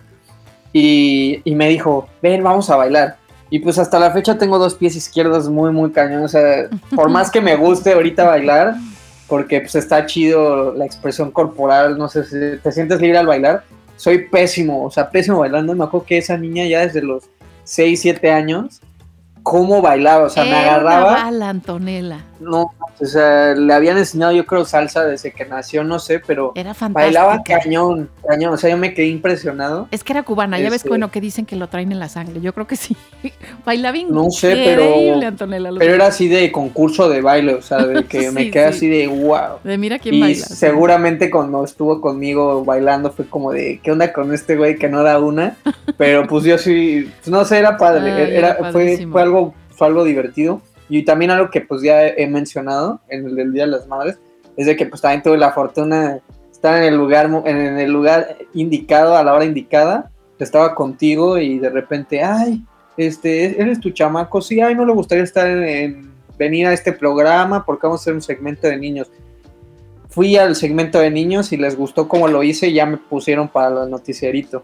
[0.73, 3.17] Y, y me dijo, ven, vamos a bailar.
[3.49, 6.23] Y pues hasta la fecha tengo dos pies izquierdos muy, muy cañón.
[6.23, 8.75] O sea, por más que me guste ahorita bailar,
[9.31, 13.63] porque pues está chido la expresión corporal, no sé si te sientes libre al bailar.
[13.95, 15.73] Soy pésimo, o sea, pésimo bailando.
[15.73, 17.23] Me acuerdo que esa niña ya desde los
[17.63, 18.81] 6, 7 años,
[19.43, 21.11] cómo bailaba, o sea, me Era una agarraba.
[21.23, 22.19] bala, Antonella.
[22.39, 26.53] No, o sea, le habían enseñado yo creo salsa desde que nació, no sé, pero
[26.55, 27.21] Era fantástica.
[27.23, 28.53] bailaba cañón, cañón.
[28.53, 29.87] O sea, yo me quedé impresionado.
[29.91, 32.09] Es que era cubana, ya ves Este- bueno que dicen que lo traen en la
[32.09, 32.41] sangre.
[32.41, 32.97] Yo creo que sí.
[33.65, 35.69] Bailaba No sé, pero- increíble, Antonella.
[35.77, 38.77] Pero era así de concurso de baile, o sea, de que me quedé sí.
[38.77, 39.59] así de wow.
[39.63, 40.35] De mira quién Y baila.
[40.45, 40.55] sí.
[40.55, 45.03] seguramente cuando estuvo conmigo bailando fue como de, ¿qué onda con este güey que no
[45.03, 45.57] da una?
[45.97, 49.30] Pero pues yo sí, pues, no sé, era padre, Ay, era, era fue, fue, algo,
[49.69, 50.61] fue algo divertido.
[50.89, 54.19] Y también algo que pues ya he mencionado en el Día de las Madres,
[54.57, 57.91] es de que pues también tuve la fortuna de estar en el lugar, en el
[57.91, 62.63] lugar indicado, a la hora indicada, estaba contigo y de repente, ay,
[62.97, 66.91] este, eres tu chamaco, sí, ay, no le gustaría estar en, en- venir a este
[66.91, 69.09] programa porque vamos a hacer un segmento de niños
[70.09, 73.47] fui al segmento de niños y les gustó cómo lo hice y ya me pusieron
[73.47, 74.63] para el noticierito.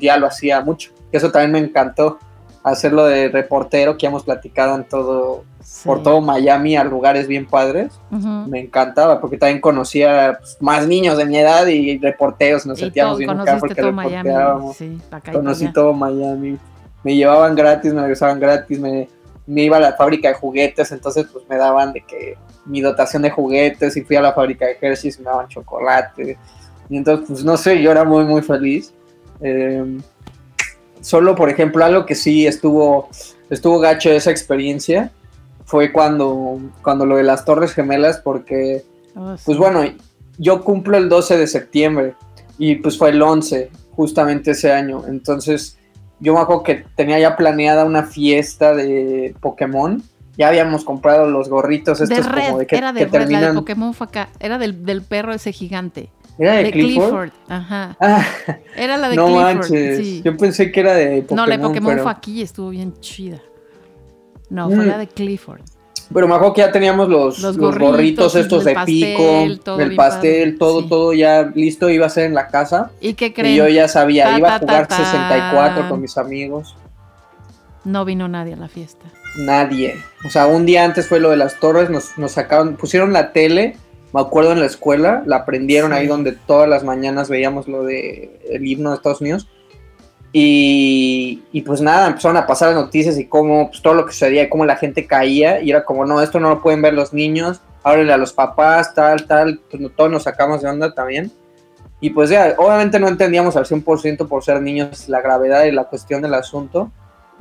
[0.00, 0.90] Ya lo hacía mucho.
[1.12, 2.18] Eso también me encantó.
[2.64, 5.86] Hacerlo de reportero que hemos platicado en todo, Sí.
[5.86, 7.92] por todo Miami a lugares bien padres.
[8.10, 12.66] Me encantaba porque también conocía pues, más niños de mi edad y reporteros.
[12.66, 14.28] Nos Y sentíamos todo, bien acá porque todo Miami.
[14.28, 14.76] reporteábamos.
[14.76, 15.72] Sí, acá pa' Conocí allá.
[15.72, 16.58] todo Miami.
[17.04, 19.08] Me llevaban gratis, me regresaban gratis, me,
[19.46, 23.22] me iba a la fábrica de juguetes, entonces pues me daban de que mi dotación
[23.22, 26.38] de juguetes y fui a la fábrica de Hershey's y me daban chocolate.
[26.88, 28.92] Y entonces, pues no sé, yo era muy, muy feliz.
[29.40, 29.98] Eh,
[31.02, 33.10] solo, por ejemplo, algo que sí estuvo,
[33.50, 35.10] estuvo gacho esa experiencia
[35.66, 38.84] fue cuando, cuando lo de las Torres Gemelas, porque
[39.14, 39.42] Oh, sí.
[39.46, 39.82] pues bueno,
[40.38, 42.14] yo cumplo el 12 de septiembre
[42.58, 45.04] y pues fue el 11, justamente ese año.
[45.06, 45.78] Entonces,
[46.20, 50.02] yo me acuerdo que tenía ya planeada una fiesta de Pokémon
[50.38, 53.12] ya habíamos comprado los gorritos estos de red, como de que, era de que red,
[53.12, 53.54] la terminan.
[53.54, 56.08] de Pokémon fue acá, era del, del perro ese gigante.
[56.38, 57.30] ¿Era de, de Clifford?
[57.48, 57.96] Ajá.
[58.00, 58.24] Ah,
[58.76, 59.42] Era la de no Clifford.
[59.44, 59.98] manches.
[59.98, 60.22] sí.
[60.24, 61.36] Yo pensé que era de Pokémon.
[61.36, 63.38] no, la de Pokémon pero, fue aquí y estuvo bien chida.
[64.50, 64.88] No, fue Mm.
[64.88, 65.60] la de Clifford.
[66.12, 69.62] pero me acuerdo que ya teníamos los, Los los gorritos, gorritos estos de pastel, pico,
[69.64, 70.88] todo del pastel, padre, todo, sí.
[70.88, 72.90] todo ya listo, iba a ser en la casa.
[73.00, 73.54] ¿Y qué creen?
[73.54, 75.04] Y yo ya sabía, Ta, iba a jugar ta, ta.
[75.04, 76.76] 64 con mis amigos.
[77.84, 79.06] No vino nadie a la fiesta.
[79.38, 79.96] Nadie.
[80.26, 83.32] O sea, un día antes fue lo de las torres, nos, nos sacaron, pusieron la
[83.32, 83.76] tele,
[84.12, 85.98] me acuerdo en la escuela, la prendieron Sí.
[85.98, 89.48] ahí donde todas las mañanas veíamos lo de el himno de Estados Unidos.
[90.34, 94.12] Y, y pues nada, empezaron a pasar las noticias y cómo pues, todo lo que
[94.12, 96.94] sucedía, y cómo la gente caía, y era como, no, esto no lo pueden ver
[96.94, 101.30] los niños, háblenle a los papás, tal, tal, pues todos nos sacamos de onda también.
[102.00, 105.84] Y pues ya, obviamente no entendíamos al 100% por ser niños la gravedad y la
[105.84, 106.90] cuestión del asunto.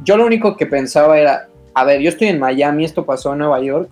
[0.04, 3.40] Yo lo único que pensaba era, a ver, yo estoy en Miami, esto pasó en
[3.40, 3.90] Nueva York,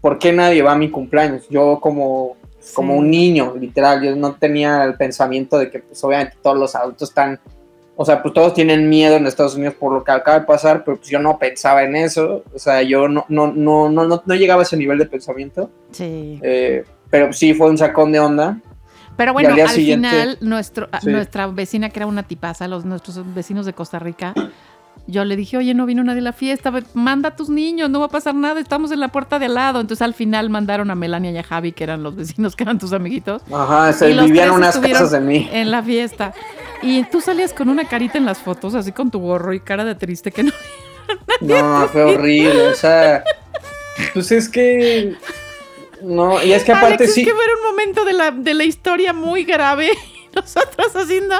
[0.00, 1.48] ¿por qué nadie va a mi cumpleaños?
[1.48, 2.36] Yo como,
[2.74, 6.74] como un niño, literal, yo no tenía el pensamiento de que pues obviamente todos los
[6.74, 7.38] adultos están,
[7.96, 10.84] o sea, pues todos tienen miedo en Estados Unidos por lo que acaba de pasar,
[10.84, 14.22] pero pues yo no pensaba en eso, o sea, yo no, no, no, no, no,
[14.24, 16.38] no llegaba a ese nivel de pensamiento, Sí.
[16.42, 18.58] eh, pero sí fue un sacón de onda.
[19.16, 21.10] Pero bueno, al final, nuestro, Sí.
[21.10, 24.32] nuestra vecina, que era una tipaza, los, nuestros vecinos de Costa Rica,
[25.10, 28.00] yo le dije, oye, no vino nadie a la fiesta, manda a tus niños, no
[28.00, 29.80] va a pasar nada, estamos en la puerta de al lado.
[29.80, 32.78] Entonces al final mandaron a Melania y a Javi, que eran los vecinos, que eran
[32.78, 35.48] tus amiguitos, Ajá, se vivían unas casas de mí.
[35.52, 36.32] en la fiesta.
[36.82, 39.84] Y tú salías con una carita en las fotos, así con tu gorro y cara
[39.84, 40.52] de triste, que no.
[41.40, 43.24] No, fue horrible, o sea,
[44.14, 45.16] pues es que...
[46.02, 47.22] No, y es que aparte Alex, sí...
[47.22, 49.90] es que era un momento de la, de la historia muy grave.
[50.34, 51.34] Nosotros haciendo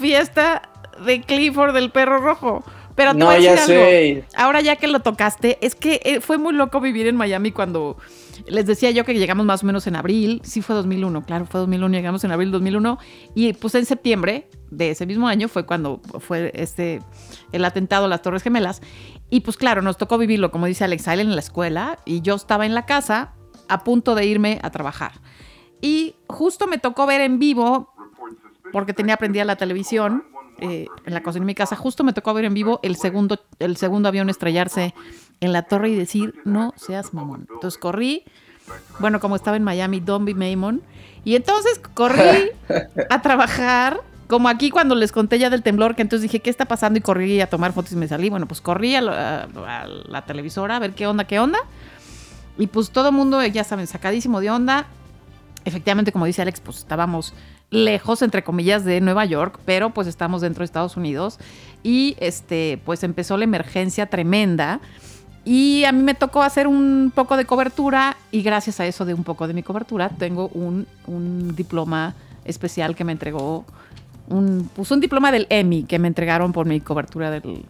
[0.00, 0.62] fiesta
[1.04, 2.64] de Clifford del perro rojo.
[2.94, 3.86] Pero te No, voy a ya decir algo.
[3.86, 4.24] sé.
[4.36, 7.96] Ahora ya que lo tocaste, es que eh, fue muy loco vivir en Miami cuando
[8.46, 10.40] les decía yo que llegamos más o menos en abril.
[10.44, 12.98] Sí fue 2001, claro, fue 2001, llegamos en abril 2001.
[13.34, 17.00] Y pues en septiembre de ese mismo año fue cuando fue este
[17.50, 18.80] el atentado a las Torres Gemelas.
[19.28, 21.98] Y pues claro, nos tocó vivirlo, como dice Alex Island, en la escuela.
[22.04, 23.32] Y yo estaba en la casa
[23.68, 25.12] a punto de irme a trabajar.
[25.80, 27.92] Y justo me tocó ver en vivo,
[28.72, 30.24] porque tenía prendida la televisión
[30.58, 33.40] eh, en la cocina de mi casa, justo me tocó ver en vivo el segundo,
[33.58, 34.94] el segundo avión estrellarse
[35.40, 37.46] en la torre y decir, no seas mamón.
[37.52, 38.24] Entonces corrí,
[38.98, 40.82] bueno, como estaba en Miami, Don't be Mamon,
[41.24, 42.50] y entonces corrí
[43.10, 44.00] a trabajar.
[44.26, 46.98] Como aquí cuando les conté ya del temblor, que entonces dije, ¿qué está pasando?
[46.98, 48.30] Y corrí a tomar fotos y me salí.
[48.30, 51.58] Bueno, pues corrí a la, a la televisora a ver qué onda, qué onda.
[52.56, 54.86] Y pues todo el mundo, ya saben, sacadísimo de onda.
[55.64, 57.34] Efectivamente, como dice Alex, pues estábamos
[57.70, 61.38] lejos, entre comillas, de Nueva York, pero pues estamos dentro de Estados Unidos.
[61.82, 64.80] Y este, pues empezó la emergencia tremenda.
[65.44, 69.12] Y a mí me tocó hacer un poco de cobertura y gracias a eso de
[69.12, 72.14] un poco de mi cobertura tengo un, un diploma
[72.46, 73.66] especial que me entregó,
[74.28, 77.66] un, pues un diploma del EMI que me entregaron por mi cobertura del...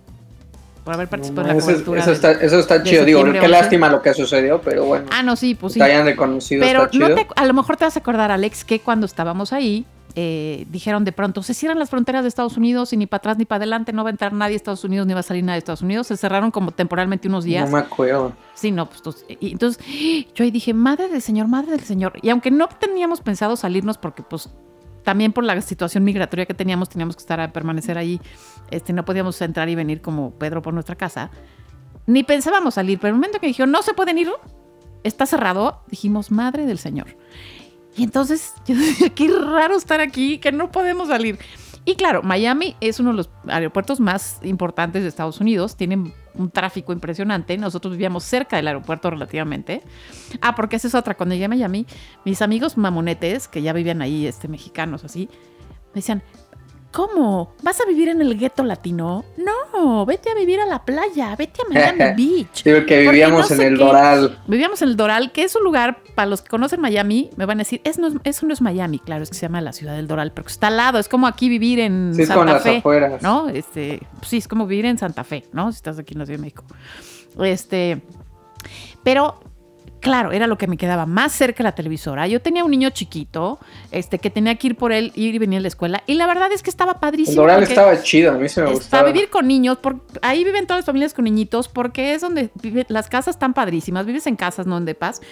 [0.85, 2.01] por haber participado en la cobertura.
[2.01, 3.49] eso del- está, eso está de chido, digo, qué 11.
[3.49, 5.79] lástima lo que sucedió, pero bueno, Ah, no, sí, pues sí.
[5.81, 7.17] que hayan reconocido Pero está no chido.
[7.17, 11.05] te- a lo mejor te vas a acordar, Alex, que cuando estábamos ahí, eh, dijeron
[11.05, 13.57] de pronto, se cierran las fronteras de Estados Unidos y ni para atrás ni para
[13.57, 15.59] adelante no va a entrar nadie a Estados Unidos ni va a salir nadie de
[15.59, 16.07] Estados Unidos.
[16.07, 17.69] Se cerraron como temporalmente unos días.
[17.69, 18.33] No me acuerdo.
[18.55, 19.03] Sí, no, pues
[19.41, 19.83] y entonces
[20.35, 22.13] yo ahí dije, madre del Señor, madre del Señor.
[22.23, 24.49] Y aunque no teníamos pensado salirnos porque pues
[25.05, 28.21] también por la situación migratoria que teníamos, teníamos que estar a permanecer ahí,
[28.71, 31.31] este, no podíamos entrar y venir como Pedro por nuestra casa,
[32.07, 34.31] ni pensábamos salir, pero el momento que dijeron, no se pueden ir,
[35.05, 37.17] está cerrado, dijimos, madre del Señor.
[37.97, 38.75] Y entonces yo
[39.15, 41.39] qué raro estar aquí, que no podemos salir.
[41.87, 45.77] Y claro, Miami es uno de los aeropuertos más importantes de Estados Unidos.
[45.77, 47.59] Tienen un tráfico impresionante.
[47.59, 49.83] Nosotros vivíamos cerca del aeropuerto relativamente.
[50.41, 51.15] Ah, porque esa es otra.
[51.15, 51.87] Cuando llegué a Miami,
[52.25, 55.29] mis amigos mamonetes, que ya vivían ahí, este, mexicanos así,
[55.95, 56.23] me decían,
[56.95, 57.53] ¿cómo?
[57.63, 59.25] ¿Vas a vivir en el gueto latino?
[59.37, 62.63] No, vete a vivir a la playa, vete a Miami Beach.
[62.65, 63.79] Digo que vivíamos no en el.
[63.79, 64.39] Doral.
[64.47, 67.59] Vivíamos en el Doral, que es un lugar, para los que conocen Miami, me van
[67.59, 69.73] a decir, es, no es- eso no es Miami, claro, es que se llama la
[69.73, 72.29] ciudad del Doral, pero que está al lado, es como aquí vivir en Sí, es
[72.29, 73.21] con Santa las Fe, afueras.
[73.23, 73.49] ¿no?
[73.49, 75.73] Este, pues sí, es como vivir en Santa Fe, ¿no?
[75.73, 76.65] Si estás aquí en la Ciudad de México.
[77.43, 78.01] Este,
[79.03, 79.41] pero
[80.05, 82.29] claro, era lo que me quedaba más cerca de la televisora.
[82.29, 83.59] Yo tenía un niño chiquito,
[83.91, 86.27] este, que tenía que ir por él, ir y venir a la escuela, y la
[86.27, 87.41] verdad es que estaba padrísimo.
[87.41, 89.11] Doral estaba chido, a mí se me para gustaba.
[89.11, 92.85] vivir con niños, por, ahí viven todas las familias con niñitos, porque es donde vive,
[92.89, 95.23] las casas están padrísimas, vives en casas, no en depas,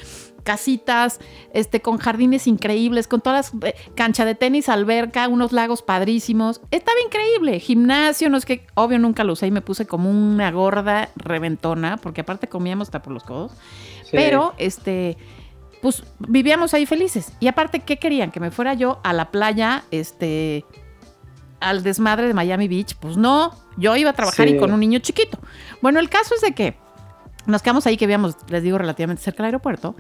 [0.43, 1.21] casitas,
[1.53, 6.63] este, con jardines increíbles, con todas las eh, cancha de tenis, alberca, unos lagos padrísimos.
[6.71, 7.61] Estaba increíble.
[7.61, 11.99] Gimnasio, no es que, obvio, nunca lo usé y me puse como una gorda reventona,
[11.99, 13.53] porque aparte comíamos hasta por los codos.
[14.13, 15.17] Pero, este,
[15.81, 17.33] pues vivíamos ahí felices.
[17.41, 18.31] Y aparte, ¿qué querían?
[18.31, 20.65] Que me fuera yo a la playa, este,
[21.61, 22.95] al desmadre de Miami Beach.
[23.01, 25.39] Pues no, yo iba a trabajar y con un niño chiquito.
[25.81, 26.77] Bueno, el caso es de que
[27.47, 29.97] nos quedamos ahí, que vivíamos, les digo, relativamente cerca del aeropuerto.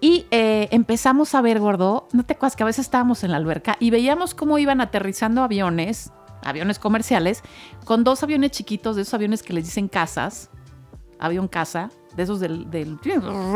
[0.00, 3.36] Y eh, empezamos a ver, gordo, no te acuerdas que a veces estábamos en la
[3.36, 6.10] alberca y veíamos cómo iban aterrizando aviones,
[6.42, 7.42] aviones comerciales,
[7.84, 10.50] con dos aviones chiquitos, de esos aviones que les dicen casas,
[11.20, 12.98] avión casa, de esos del, del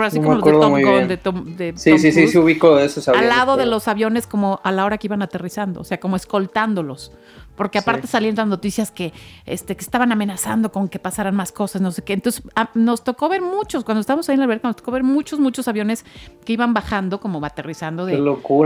[0.03, 2.87] así como los de Tom Gun, de Tom, de Sí, sí, sí, se ubico de
[2.87, 3.31] esos aviones.
[3.31, 6.17] Al lado de los aviones como a la hora que iban aterrizando, o sea, como
[6.17, 7.13] escoltándolos.
[7.57, 9.13] Porque aparte salían las noticias que,
[9.47, 12.13] este, que estaban amenazando con que pasaran más cosas, no sé qué.
[12.13, 12.43] Entonces
[12.75, 15.67] nos tocó ver muchos, cuando estábamos ahí en la alberca, nos tocó ver muchos, muchos
[15.67, 16.05] aviones
[16.45, 18.21] que iban bajando, como aterrizando de,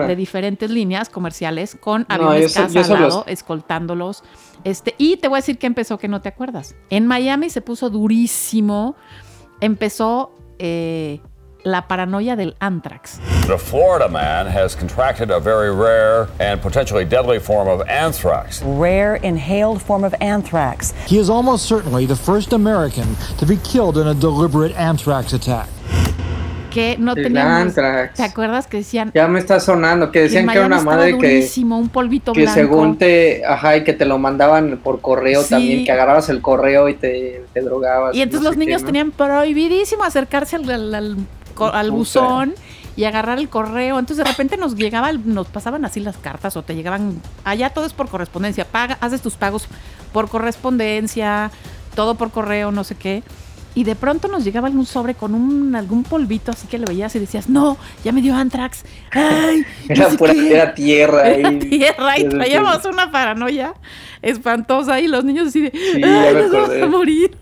[0.07, 4.25] de diferentes líneas comerciales con aviones casa al lado, escoltándolos.
[4.65, 6.75] Este, y te voy a decir que empezó que no te acuerdas.
[6.91, 8.97] En Miami se puso durísimo.
[9.61, 11.21] Empezó eh,
[11.65, 13.19] la paranoia del anthrax.
[13.47, 18.63] The Florida man has contracted a very rare and potentially deadly form of anthrax.
[18.63, 20.93] Rare inhaled form of anthrax.
[21.07, 25.69] He is almost certainly the first American to be killed in a deliberate anthrax attack
[26.71, 27.75] que no teníamos.
[27.75, 29.11] ¿Te acuerdas que decían?
[29.15, 31.49] Ya me está sonando, que decían que, era una madre que.
[31.65, 33.45] un polvito que según te.
[33.45, 37.45] Ajá, y que te lo mandaban por correo también, que agarrabas el correo y te,
[37.53, 38.15] te drogabas.
[38.15, 41.17] Y entonces los niños tenían prohibidísimo acercarse al,
[41.59, 42.55] al, buzón
[42.97, 43.99] y agarrar el correo.
[43.99, 47.87] Entonces de repente nos llegaba, nos pasaban así las cartas o te llegaban, allá todo
[47.87, 49.69] es por correspondencia, paga, haces tus pagos
[50.13, 51.51] por correspondencia,
[51.95, 53.23] todo por correo, no sé qué.
[53.75, 57.15] Y de pronto nos llegaba algún sobre con un, algún polvito, así que le veías
[57.15, 58.85] y decías, no, ya me dio Antrax.
[59.13, 61.29] Ay, era, pura, era tierra.
[61.29, 63.75] Era tierra y traíamos una paranoia
[64.23, 65.73] espantosa y los niños así de,
[66.05, 67.37] ay, nos vamos a morir.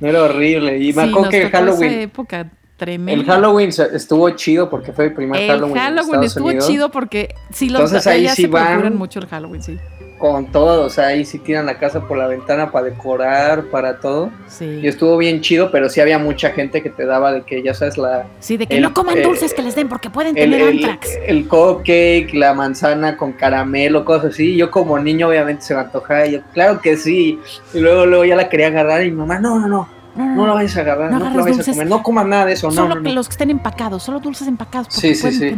[0.00, 0.78] Era horrible.
[0.78, 1.92] Y me acuerdo que Halloween.
[1.92, 2.50] Esa época
[2.86, 5.76] el Halloween estuvo chido porque fue el primer Halloween.
[5.76, 9.62] El Halloween estuvo chido porque sí, los Entonces, ahí sí se van mucho el Halloween,
[9.62, 9.78] sí.
[10.22, 13.98] Con todo, o sea, ahí sí tiran la casa por la ventana para decorar, para
[13.98, 14.30] todo.
[14.46, 14.78] Sí.
[14.80, 17.74] Y estuvo bien chido, pero sí había mucha gente que te daba de que, ya
[17.74, 18.28] sabes, la...
[18.38, 21.18] Sí, de que no coman eh, dulces que les den porque pueden tener antrax.
[21.26, 24.56] El, cupcake, la manzana con caramelo, cosas así.
[24.56, 27.40] Yo como niño obviamente se me antojaba y yo, claro que sí.
[27.74, 30.54] Y luego, luego ya la quería agarrar y mi mamá, no, no, no no, lo
[30.54, 32.88] vayas a agarrar, no, lo vayas a comer, no coman nada de eso, no.
[32.88, 34.88] Solo los que estén empacados, solo dulces empacados.
[34.94, 35.56] Porque sí, sí, sí.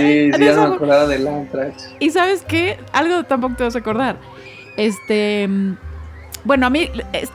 [0.00, 1.28] Sí, sí, ya me acordaba del.
[1.98, 4.16] Y sabes qué, algo tampoco te vas a acordar.
[4.76, 5.48] Este,
[6.44, 6.90] bueno, a mí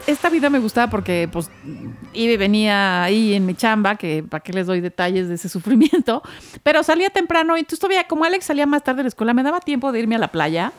[0.07, 1.49] esta vida me gustaba porque pues
[2.13, 5.49] iba y venía ahí en mi chamba, que para qué les doy detalles de ese
[5.49, 6.21] sufrimiento,
[6.63, 9.43] pero salía temprano y entonces todavía como Alex salía más tarde de la escuela, me
[9.43, 10.71] daba tiempo de irme a la playa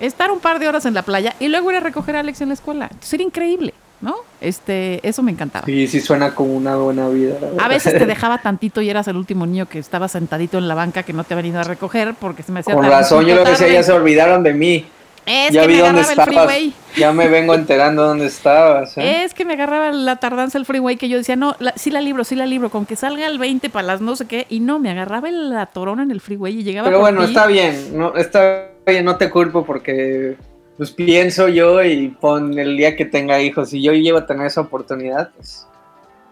[0.00, 2.40] estar un par de horas en la playa y luego ir a recoger a Alex
[2.40, 2.88] en la escuela.
[2.90, 4.16] Entonces era increíble, ¿no?
[4.40, 5.64] Este, eso me encantaba.
[5.64, 7.36] Sí, sí suena como una buena vida.
[7.58, 10.74] A veces te dejaba tantito y eras el último niño que estaba sentadito en la
[10.74, 13.36] banca que no te había venido a recoger porque se me hacía Con razón, yo
[13.36, 14.86] lo que decía, ya se olvidaron de mí.
[15.24, 16.26] Es ya que vi me dónde estabas.
[16.26, 16.74] El freeway.
[16.96, 18.98] Ya me vengo enterando dónde estabas.
[18.98, 19.22] ¿eh?
[19.22, 22.24] Es que me agarraba la tardanza el freeway que yo decía, no, sí la libro,
[22.24, 24.46] sí la libro, con que salga el 20 para las no sé qué.
[24.50, 27.96] Y no, me agarraba la torona en el freeway y llegaba Pero bueno, está bien,
[27.96, 30.36] no, está bien, no te culpo porque
[30.82, 34.48] pues pienso yo y pon el día que tenga hijos, y yo llevo a tener
[34.48, 35.64] esa oportunidad, pues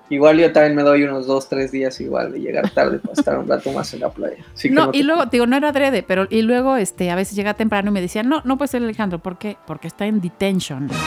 [0.08, 3.38] igual yo también me doy unos dos, tres días igual de llegar tarde para estar
[3.38, 4.44] un rato más en la playa.
[4.72, 7.92] no, y luego, digo, no era adrede, pero y luego este, a veces llega temprano
[7.92, 9.56] y me decía, no, no puede ser Alejandro, ¿por qué?
[9.68, 10.88] Porque está en detention.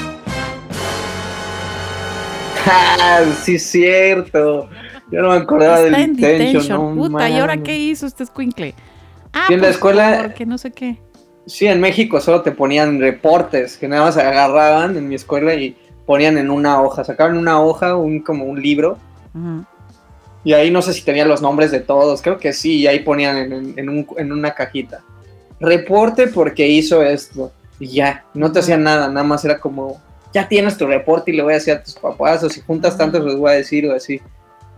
[2.65, 4.69] Ah, sí, cierto.
[5.11, 6.95] Yo no me acordaba del detention.
[6.95, 8.73] Puta, ¿y ahora qué hizo este escuincle?
[9.33, 10.19] Ah, en la pues, escuela.
[10.21, 10.97] Porque no sé qué.
[11.45, 15.75] Sí, en México solo te ponían reportes que nada más agarraban en mi escuela y
[16.05, 18.97] ponían en una hoja, sacaban una hoja, un como un libro.
[20.43, 22.99] Y ahí no sé si tenían los nombres de todos, creo que sí, y ahí
[22.99, 25.01] ponían en, una cajita.
[25.59, 27.51] Reporte porque hizo esto.
[27.79, 30.01] Y ya, no te hacían nada, nada más era como,
[30.33, 32.97] ya tienes tu reporte y le voy a decir a tus papás, o si juntas
[32.97, 34.21] tantos les voy a decir, o así.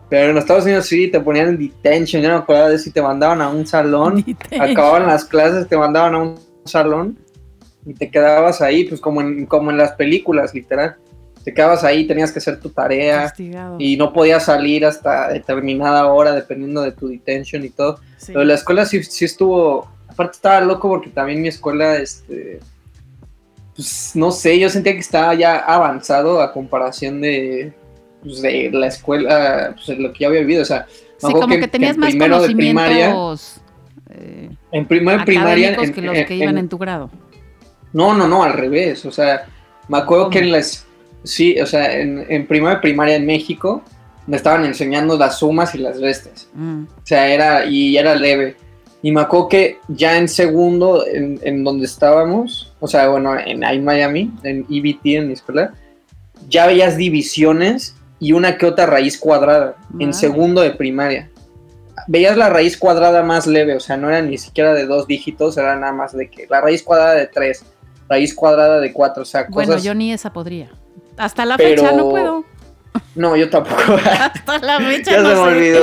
[0.09, 2.91] Pero en Estados Unidos sí, te ponían en detention, yo no me acuerdo de si
[2.91, 4.23] te mandaban a un salón,
[4.59, 7.17] acababan las clases, te mandaban a un salón
[7.85, 10.95] y te quedabas ahí, pues como en, como en las películas, literal.
[11.43, 13.31] Te quedabas ahí, tenías que hacer tu tarea
[13.77, 17.99] y no podías salir hasta determinada hora, dependiendo de tu detention y todo.
[18.25, 22.59] Pero la escuela sí, sí estuvo, aparte estaba loco porque también mi escuela, este,
[23.75, 27.73] pues no sé, yo sentía que estaba ya avanzado a comparación de,
[28.23, 30.63] pues, de la escuela, pues, lo que yo había vivido.
[30.63, 30.87] O sea,
[31.17, 33.61] sí, como que, tenías más conocimientos.
[34.17, 35.75] Eh, en de primaria.
[35.75, 37.09] que los que iban en, tu grado.
[37.93, 39.05] No, no, no, al revés.
[39.05, 39.45] O sea,
[39.87, 40.85] me acuerdo que en las.
[41.23, 43.81] Sí, o sea, en, en primero de primaria en México
[44.27, 46.47] me estaban enseñando las sumas y las restas.
[46.53, 46.83] Mm.
[46.83, 47.65] O sea, era.
[47.65, 48.55] Y era leve.
[49.01, 53.83] Y me acuerdo que ya en segundo, en, en donde estábamos, o sea, bueno, en
[53.83, 55.73] Miami, en EBT, en mi escuela,
[56.49, 61.29] ya veías divisiones y una que otra raíz cuadrada en segundo de primaria.
[62.07, 65.57] Veías la raíz cuadrada más leve, o sea, no era ni siquiera de dos dígitos,
[65.57, 67.65] era nada más de que la raíz cuadrada de tres,
[68.07, 69.67] raíz cuadrada de cuatro, o sea, cosas...
[69.67, 70.69] Bueno, yo ni esa podría.
[71.17, 72.45] Hasta la fecha no puedo.
[73.13, 73.81] No, yo tampoco.
[74.05, 75.81] Hasta la fecha ya se me olvidó.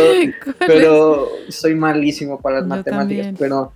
[0.66, 3.73] Pero soy malísimo para las matemáticas, pero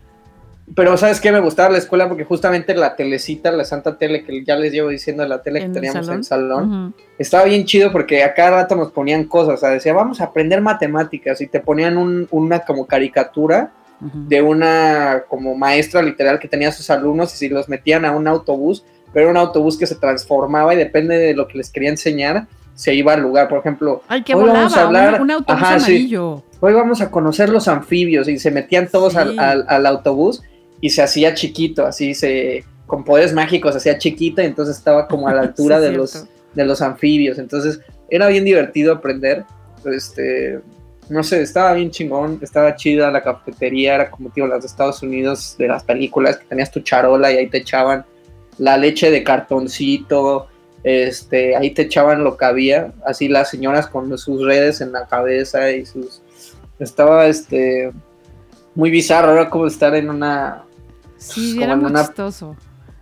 [0.74, 1.30] pero ¿sabes qué?
[1.30, 4.88] Me gustaba la escuela porque justamente la telecita, la santa tele que ya les llevo
[4.88, 8.74] diciendo, la tele que teníamos en el salón, estaba bien chido porque a cada rato
[8.74, 12.86] nos ponían cosas, o sea, decía, vamos a aprender matemáticas y te ponían una como
[12.86, 18.04] caricatura de una como maestra literal que tenía a sus alumnos y si los metían
[18.04, 21.58] a un autobús, pero era un autobús que se transformaba y depende de lo que
[21.58, 25.22] les quería enseñar, se iba al lugar, por ejemplo, Ay, que hoy vamos a hablar,
[25.22, 26.42] un, autobús amarillo.
[26.60, 30.42] hoy vamos a conocer los anfibios y se metían todos al, al autobús
[30.80, 35.28] y se hacía chiquito, así se con poderes mágicos hacía chiquito y entonces estaba como
[35.28, 39.44] a la altura de los de los anfibios, entonces era bien divertido aprender,
[39.84, 40.60] este
[41.08, 45.02] no sé, estaba bien chingón, estaba chida la cafetería, era como digo las de Estados
[45.02, 48.04] Unidos de las películas que tenías tu charola y ahí te echaban
[48.58, 50.48] la leche de cartoncito,
[50.82, 55.06] este, ahí te echaban lo que había, así las señoras con sus redes en la
[55.06, 56.22] cabeza y sus
[56.78, 57.92] estaba este
[58.74, 60.64] muy bizarro, era como estar en una
[61.18, 62.56] Sí, era muy chistoso.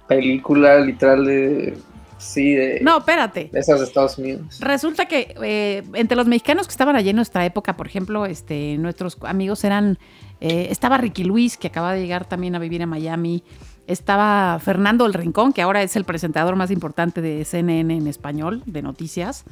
[0.06, 1.78] Película literal de.
[2.18, 2.80] Sí, de.
[2.82, 3.50] No, espérate.
[3.52, 4.58] De esas de Estados Unidos.
[4.60, 8.76] Resulta que eh, entre los mexicanos que estaban allí en nuestra época, por ejemplo, este,
[8.78, 9.98] nuestros amigos eran.
[10.40, 13.42] Eh, estaba Ricky Luis, que acaba de llegar también a vivir a Miami.
[13.86, 18.62] Estaba Fernando El Rincón, que ahora es el presentador más importante de CNN en español,
[18.66, 19.44] de noticias.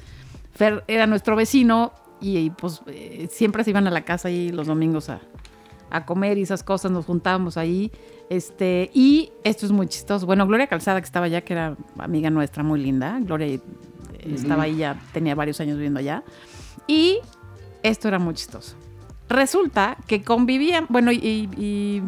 [0.54, 4.66] Fer era nuestro vecino y, pues eh, siempre se iban a la casa ahí los
[4.66, 5.20] domingos a,
[5.92, 7.92] a comer y esas cosas, nos juntábamos ahí.
[8.30, 10.24] Este, y esto es muy chistoso.
[10.24, 13.20] Bueno, Gloria Calzada, que estaba allá, que era amiga nuestra muy linda.
[13.20, 13.60] Gloria eh,
[14.24, 16.24] estaba ahí ya, tenía varios años viviendo allá.
[16.86, 17.18] Y
[17.82, 18.74] esto era muy chistoso.
[19.28, 22.02] Resulta que convivían, bueno, y,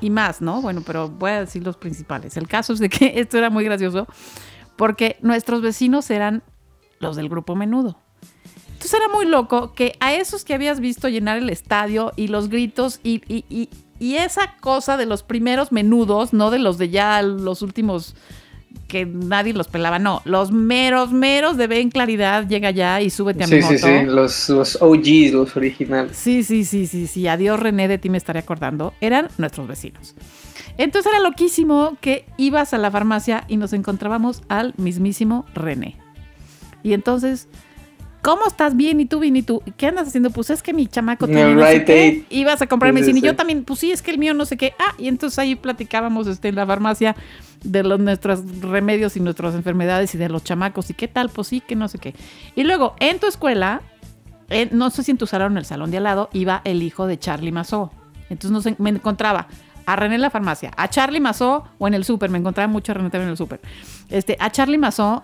[0.00, 0.60] y, más, ¿no?
[0.60, 2.36] Bueno, pero voy a decir los principales.
[2.36, 4.06] El caso es de que esto era muy gracioso
[4.76, 6.42] porque nuestros vecinos eran
[6.98, 7.98] los del grupo menudo.
[8.80, 12.48] Entonces era muy loco que a esos que habías visto llenar el estadio y los
[12.48, 13.68] gritos y, y,
[13.98, 18.16] y, esa cosa de los primeros menudos, no de los de ya los últimos
[18.88, 23.44] que nadie los pelaba, no, los meros, meros de Ben Claridad, llega ya y súbete
[23.44, 23.68] a mi moto.
[23.68, 26.16] Sí, sí, los, los OGs, los originales.
[26.16, 30.14] Sí, sí, sí, sí, sí, adiós René, de ti me estaré acordando, eran nuestros vecinos.
[30.78, 35.98] Entonces era loquísimo que ibas a la farmacia y nos encontrábamos al mismísimo René.
[36.82, 37.46] Y entonces
[38.22, 38.76] ¿Cómo estás?
[38.76, 39.62] Bien, ¿y tú, bien, y tú?
[39.76, 40.30] ¿Qué andas haciendo?
[40.30, 42.24] Pues es que mi chamaco tiene no sé qué.
[42.28, 44.56] Ibas a comprar medicina y yo también, pues sí, es que el mío no sé
[44.56, 44.74] qué.
[44.78, 47.16] Ah, y entonces ahí platicábamos este, en la farmacia
[47.64, 51.48] de los, nuestros remedios y nuestras enfermedades y de los chamacos y qué tal, pues
[51.48, 52.14] sí, que no sé qué.
[52.54, 53.82] Y luego, en tu escuela,
[54.70, 56.82] no sé si en tu salón o en el salón de al lado, iba el
[56.82, 57.90] hijo de Charlie Mazó.
[58.28, 59.48] Entonces me encontraba
[59.86, 62.92] a René en la farmacia, a Charlie Mazó o en el súper, me encontraba mucho
[62.92, 63.60] a René también en el súper.
[64.08, 65.22] Este, a Charlie Mazó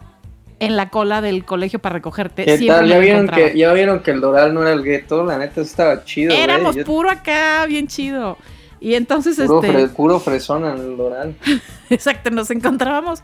[0.58, 2.44] en la cola del colegio para recogerte.
[2.58, 6.04] ¿Ya vieron, que, ya vieron que el Doral no era el gueto, la neta estaba
[6.04, 6.34] chido.
[6.34, 8.38] Éramos puro acá, bien chido.
[8.80, 9.88] Y entonces puro este.
[9.88, 11.34] puro fresón en el Doral.
[11.90, 13.22] Exacto, nos encontrábamos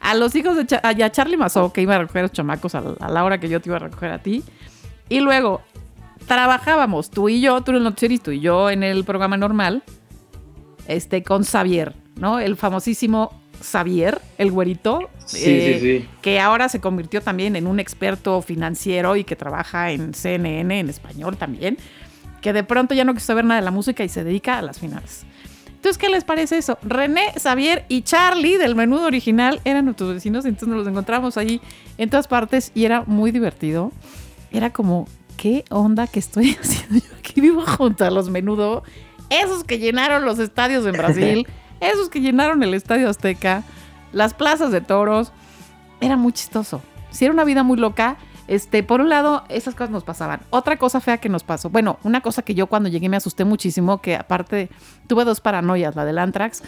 [0.00, 2.80] a los hijos de a Charlie Mazó, que iba a recoger a los chamacos a
[2.80, 4.42] la, hora que yo te iba a recoger a ti.
[5.08, 5.62] Y luego
[6.26, 9.36] trabajábamos, tú y yo, tú en el noticiero y tú y yo en el programa
[9.36, 9.82] normal,
[10.88, 12.40] este, con Xavier, ¿no?
[12.40, 19.16] El famosísimo Xavier, el güerito, eh, que ahora se convirtió también en un experto financiero
[19.16, 21.78] y que trabaja en CNN en español también,
[22.40, 24.62] que de pronto ya no quiso saber nada de la música y se dedica a
[24.62, 25.24] las finales.
[25.68, 26.78] Entonces, ¿qué les parece eso?
[26.82, 31.60] René, Xavier y Charlie del menudo original eran nuestros vecinos, entonces nos los encontramos allí
[31.98, 33.92] en todas partes y era muy divertido.
[34.50, 38.82] Era como, ¿qué onda que estoy haciendo yo aquí vivo junto a los menudo?
[39.30, 41.46] Esos que llenaron los estadios en Brasil.
[41.80, 43.62] esos que llenaron el Estadio Azteca,
[44.12, 45.32] las plazas de toros.
[46.00, 46.82] Era muy chistoso.
[47.10, 48.16] Si era una vida muy loca,
[48.46, 50.40] este, por un lado, esas cosas nos pasaban.
[50.50, 53.44] Otra cosa fea que nos pasó, bueno, una cosa que yo cuando llegué me asusté
[53.44, 54.68] muchísimo, que aparte
[55.06, 56.62] tuve dos paranoias, la del Antrax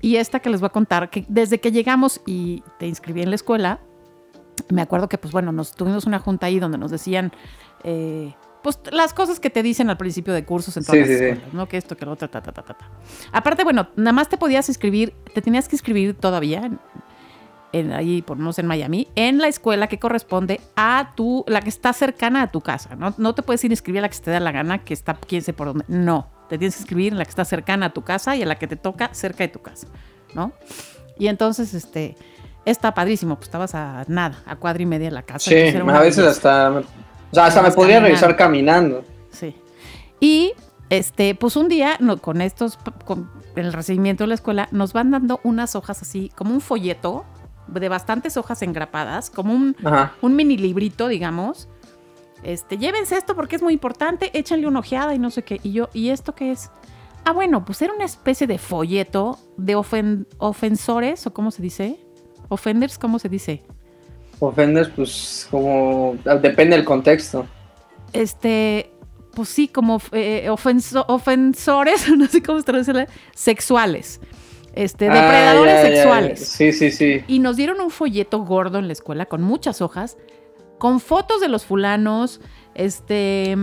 [0.00, 3.30] y esta que les voy a contar, que desde que llegamos y te inscribí en
[3.30, 3.80] la escuela,
[4.70, 7.32] me acuerdo que, pues bueno, nos tuvimos una junta ahí donde nos decían,
[7.82, 11.52] eh, pues las cosas que te dicen al principio de cursos en todas las escuelas,
[11.52, 11.68] ¿no?
[11.68, 12.90] Que esto, que lo otro, ta, ta, ta, ta, ta.
[13.32, 16.70] Aparte, bueno, nada más te podías inscribir, te tenías que inscribir todavía
[17.72, 21.60] en, ahí, por no sé, en Miami, en la escuela que corresponde a tu, la
[21.60, 23.14] que está cercana a tu casa, ¿no?
[23.18, 25.14] No te puedes ir a inscribir a la que te da la gana, que está
[25.14, 25.84] quién sé por dónde.
[25.88, 28.46] No, te tienes que inscribir en la que está cercana a tu casa y a
[28.46, 29.86] la que te toca cerca de tu casa,
[30.34, 30.52] ¿no?
[31.18, 32.16] Y entonces, este,
[32.64, 35.50] está padrísimo, pues estabas a nada, a cuadra y media de la casa.
[35.50, 36.82] Sí, a veces hasta,
[37.30, 39.04] o sea, hasta me podría revisar caminando.
[39.30, 39.54] Sí.
[40.20, 40.52] Y,
[40.90, 45.10] este, pues un día, no, con estos, con el recibimiento de la escuela, nos van
[45.10, 47.24] dando unas hojas así, como un folleto,
[47.68, 49.76] de bastantes hojas engrapadas, como un,
[50.22, 51.68] un mini librito, digamos.
[52.42, 55.60] Este, llévense esto porque es muy importante, échenle una ojeada y no sé qué.
[55.62, 56.70] Y yo, ¿y esto qué es?
[57.24, 62.00] Ah, bueno, pues era una especie de folleto de ofensores, o cómo se dice.
[62.48, 63.62] Offenders, ¿cómo se dice?
[64.40, 67.46] Offenders, pues como depende del contexto.
[68.12, 68.90] Este,
[69.34, 74.20] pues sí, como eh, ofensores, no sé cómo se traduce, sexuales
[74.78, 76.48] este, ah, depredadores sexuales.
[76.48, 77.24] Sí, sí, sí.
[77.26, 80.16] Y nos dieron un folleto gordo en la escuela con muchas hojas,
[80.78, 82.40] con fotos de los fulanos,
[82.74, 83.56] este...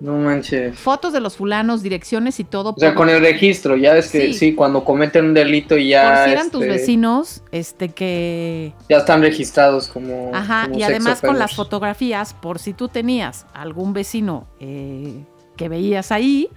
[0.00, 0.78] No manches.
[0.78, 2.70] Fotos de los fulanos, direcciones y todo.
[2.74, 6.14] O sea, con el registro, ya es que sí, cuando cometen un delito ya...
[6.14, 8.72] Por si eran tus este, vecinos, este, que...
[8.88, 10.30] Ya están registrados como...
[10.34, 15.22] Ajá, y además con las fotografías, por si tú tenías algún vecino eh,
[15.56, 16.48] que veías ahí,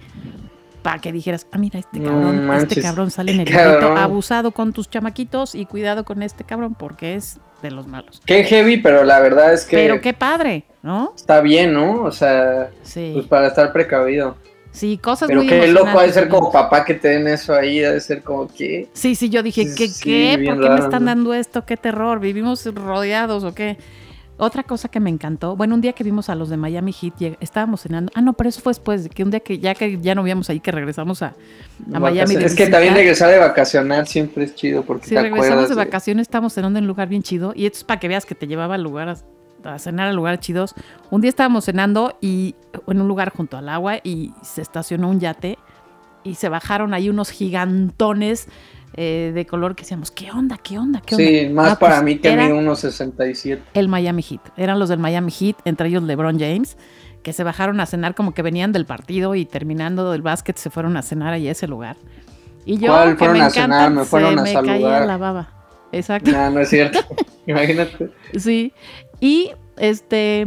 [0.84, 4.72] para que dijeras, ah, mira, este cabrón, este cabrón sale en el video abusado con
[4.72, 8.20] tus chamaquitos y cuidado con este cabrón porque es de los malos.
[8.24, 9.76] Qué heavy, pero la verdad es que...
[9.76, 11.12] Pero qué padre, ¿no?
[11.16, 12.02] Está bien, ¿no?
[12.02, 14.36] O sea, pues para estar precavido.
[14.70, 18.00] Sí, cosas Pero qué loco de ser como papá que te den eso ahí, debe
[18.00, 18.88] ser como que...
[18.92, 20.42] Sí, sí, yo dije, ¿qué, qué?
[20.44, 21.64] ¿Por qué me están dando esto?
[21.64, 22.18] ¿Qué terror?
[22.18, 23.78] ¿Vivimos rodeados o qué?
[24.36, 27.36] Otra cosa que me encantó, bueno, un día que vimos a los de Miami Heat,
[27.40, 28.10] estábamos cenando.
[28.16, 30.50] Ah, no, pero eso fue después, que un día que ya que ya no víamos
[30.50, 31.34] ahí, que regresamos a,
[31.86, 32.34] Miami.
[32.34, 36.52] Es que también regresar de vacacionar siempre es chido porque si regresamos de vacaciones, estamos
[36.52, 37.52] cenando en un lugar bien chido.
[37.54, 39.08] Y esto es para que veas que te llevaba al lugar
[39.64, 40.74] a, cenar a lugares chidos.
[41.10, 42.56] Un día estábamos cenando y
[42.88, 45.58] en un lugar junto al agua y se estacionó un yate
[46.24, 48.48] y se bajaron ahí unos gigantones
[48.96, 50.56] eh, de color que decíamos, ¿qué onda?
[50.56, 51.02] ¿Qué onda?
[51.04, 51.26] ¿Qué onda?
[51.26, 53.62] Sí, más ah, para pues mí que mí unos 67.
[53.74, 54.40] El Miami Heat.
[54.56, 56.76] Eran los del Miami Heat, entre ellos LeBron James,
[57.22, 60.70] que se bajaron a cenar como que venían del partido y terminando del básquet se
[60.70, 61.96] fueron a cenar ahí a ese lugar.
[62.64, 63.90] Y yo, ¿Cuál fueron a cenar?
[63.90, 64.62] Me fueron a saludar.
[64.62, 65.48] Me caía la baba.
[65.90, 66.30] Exacto.
[66.30, 67.00] No, no es cierto.
[67.46, 68.10] Imagínate.
[68.38, 68.72] Sí.
[69.20, 70.46] Y este,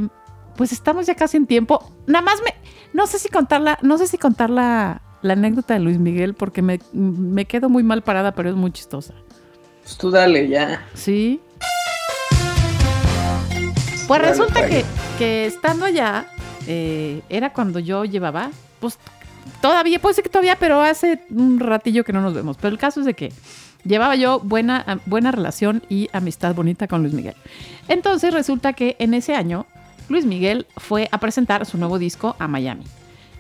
[0.55, 1.93] pues estamos ya casi en tiempo.
[2.05, 2.53] Nada más me,
[2.93, 6.80] no sé si contarla, no sé si contarla la anécdota de Luis Miguel porque me,
[6.93, 9.13] me quedo muy mal parada, pero es muy chistosa.
[9.84, 10.86] Pues tú dale ya.
[10.93, 11.39] Sí.
[14.07, 14.86] Pues resulta que,
[15.18, 16.28] que, estando allá,
[16.68, 18.97] eh, era cuando yo llevaba, pues
[19.61, 22.57] todavía, puede ser que todavía, pero hace un ratillo que no nos vemos.
[22.57, 23.34] Pero el caso es de que
[23.84, 27.36] llevaba yo buena, buena relación y amistad bonita con Luis Miguel.
[27.88, 29.65] Entonces resulta que en ese año,
[30.09, 32.86] Luis Miguel fue a presentar su nuevo disco a Miami.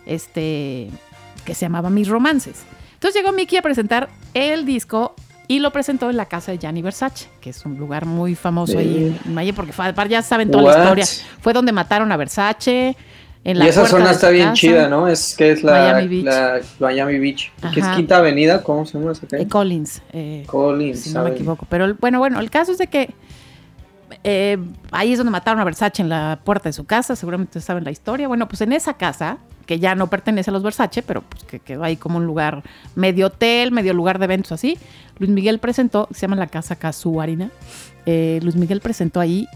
[0.05, 0.89] Este,
[1.47, 2.57] que se llamaba Mis Romances.
[2.95, 5.15] Entonces llegó Mickey a presentar el disco
[5.47, 8.77] y lo presentó en la casa de Gianni Versace, que es un lugar muy famoso
[8.77, 9.71] ahí en Miami, porque
[10.09, 11.05] ya saben toda la historia.
[11.39, 12.97] Fue donde mataron a Versace.
[13.45, 15.07] En la y esa zona está bien chida, ¿no?
[15.07, 19.13] Es que es la Miami Beach, Miami Beach que es Quinta Avenida, ¿cómo se llama
[19.13, 20.01] esa eh, Collins.
[20.11, 21.65] Eh, Collins, si no me equivoco.
[21.69, 23.13] Pero bueno, bueno, el caso es de que
[24.23, 24.57] eh,
[24.91, 27.91] ahí es donde mataron a Versace en la puerta de su casa, seguramente saben la
[27.91, 28.27] historia.
[28.27, 31.59] Bueno, pues en esa casa que ya no pertenece a los Versace, pero pues que
[31.59, 32.63] quedó ahí como un lugar
[32.95, 34.77] medio hotel, medio lugar de eventos así.
[35.19, 37.51] Luis Miguel presentó, se llama la Casa Casuarina,
[38.05, 39.47] eh, Luis Miguel presentó ahí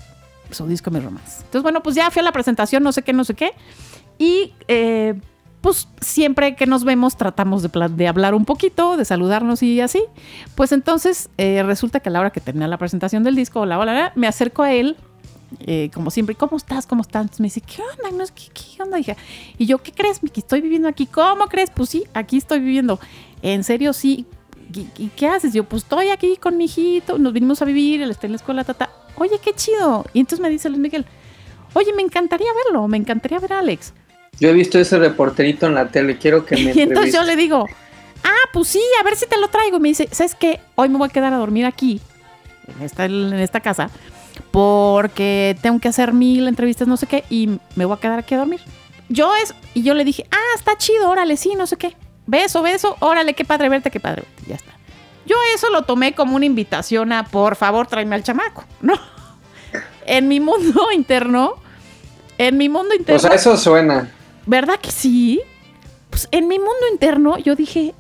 [0.52, 1.38] su disco Mi Romance.
[1.38, 3.54] Entonces, bueno, pues ya fui a la presentación, no sé qué, no sé qué,
[4.18, 5.16] y eh,
[5.62, 10.04] pues siempre que nos vemos tratamos de, hablar un poquito, de saludarnos y así.
[10.56, 13.84] Pues entonces eh, resulta que a la hora que termina la presentación del disco, la,
[13.86, 14.98] la, me acerco a él
[15.60, 16.88] eh, como siempre, ¿cómo estás?
[16.88, 17.40] ¿Cómo estás?
[17.40, 18.18] me dice, ¿qué onda?
[18.18, 18.98] No, ¿qué, ¿qué, onda?
[19.58, 20.40] Y yo, ¿qué crees, Miki?
[20.40, 21.06] Estoy viviendo aquí.
[21.06, 21.70] ¿Cómo crees?
[21.70, 23.00] Pues sí, aquí estoy viviendo.
[23.42, 23.94] ¿En serio?
[23.94, 24.26] Sí.
[24.74, 25.54] ¿Y, qué haces?
[25.54, 28.38] Yo, pues estoy aquí con mi hijito, nos vinimos a vivir, él está en la
[28.38, 28.90] escuela, tata.
[29.18, 30.06] Oye, qué chido.
[30.14, 31.06] Y entonces me dice Luis Miguel,
[31.74, 33.94] oye, me encantaría verlo, me encantaría ver a Alex.
[34.42, 37.36] Yo he visto ese reporterito en la tele, quiero que me Y entonces yo le
[37.36, 37.68] digo,
[38.24, 39.78] ah, pues sí, a ver si te lo traigo.
[39.78, 40.60] Y me dice, ¿sabes qué?
[40.76, 42.02] Hoy me voy a quedar a dormir aquí,
[42.68, 43.92] en esta, en esta casa,
[44.50, 48.34] porque tengo que hacer mil entrevistas, no sé qué, y me voy a quedar aquí
[48.34, 48.62] a dormir.
[49.10, 51.96] Yo es, y yo le dije, ah, está chido, órale, sí, no sé qué.
[52.26, 54.50] Beso, beso, órale, qué padre verte, qué padre verte.
[54.50, 54.72] Ya está.
[55.28, 58.96] Yo eso lo tomé como una invitación a, por favor, tráeme al chamaco, ¿no?
[60.08, 61.58] en mi mundo interno,
[62.40, 63.18] en mi mundo interno.
[63.18, 64.10] O sea, eso suena.
[64.46, 65.42] ¿Verdad que sí?
[66.10, 67.94] Pues en mi mundo interno yo dije,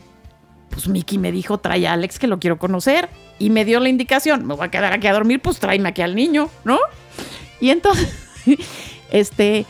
[0.70, 3.10] pues Mickey me dijo, trae a Alex que lo quiero conocer.
[3.39, 6.02] Y me dio la indicación, me voy a quedar aquí a dormir, pues tráeme aquí
[6.02, 6.78] al niño, ¿no?
[7.60, 8.10] Y entonces,
[9.12, 9.66] este,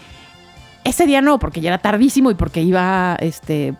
[0.83, 3.75] ese día no, porque ya era tardísimo y porque iba, este,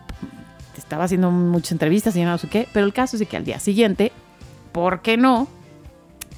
[0.76, 2.68] estaba haciendo muchas entrevistas y no sé qué.
[2.72, 4.12] Pero el caso es que al día siguiente,
[4.72, 5.48] ¿por qué no?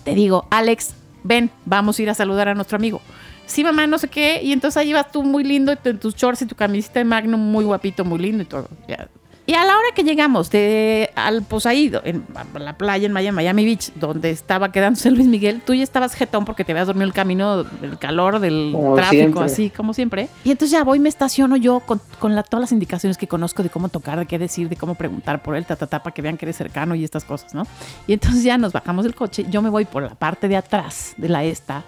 [0.05, 3.00] Te digo, Alex, ven, vamos a ir a saludar a nuestro amigo.
[3.47, 4.40] Sí, mamá, no sé qué.
[4.42, 7.40] Y entonces ahí vas tú muy lindo, en tus shorts y tu camiseta de Magnum,
[7.40, 8.68] muy guapito, muy lindo y todo.
[8.88, 9.09] Ya,
[9.47, 12.24] y a la hora que llegamos de, al Posaído, en
[12.59, 16.47] la playa en Miami, Miami Beach, donde estaba quedándose Luis Miguel, tú ya estabas jetón
[16.47, 20.30] porque te habías dormido el camino del calor, del tráfico, así como siempre.
[20.45, 23.62] Y entonces ya voy, me estaciono yo con, con la, todas las indicaciones que conozco
[23.62, 26.22] de cómo tocar, de qué decir, de cómo preguntar por él, ta, ta, para que
[26.22, 27.66] vean que eres cercano y estas cosas, ¿no?
[28.07, 31.12] Y entonces ya nos bajamos del coche, yo me voy por la parte de atrás
[31.18, 31.84] de la esta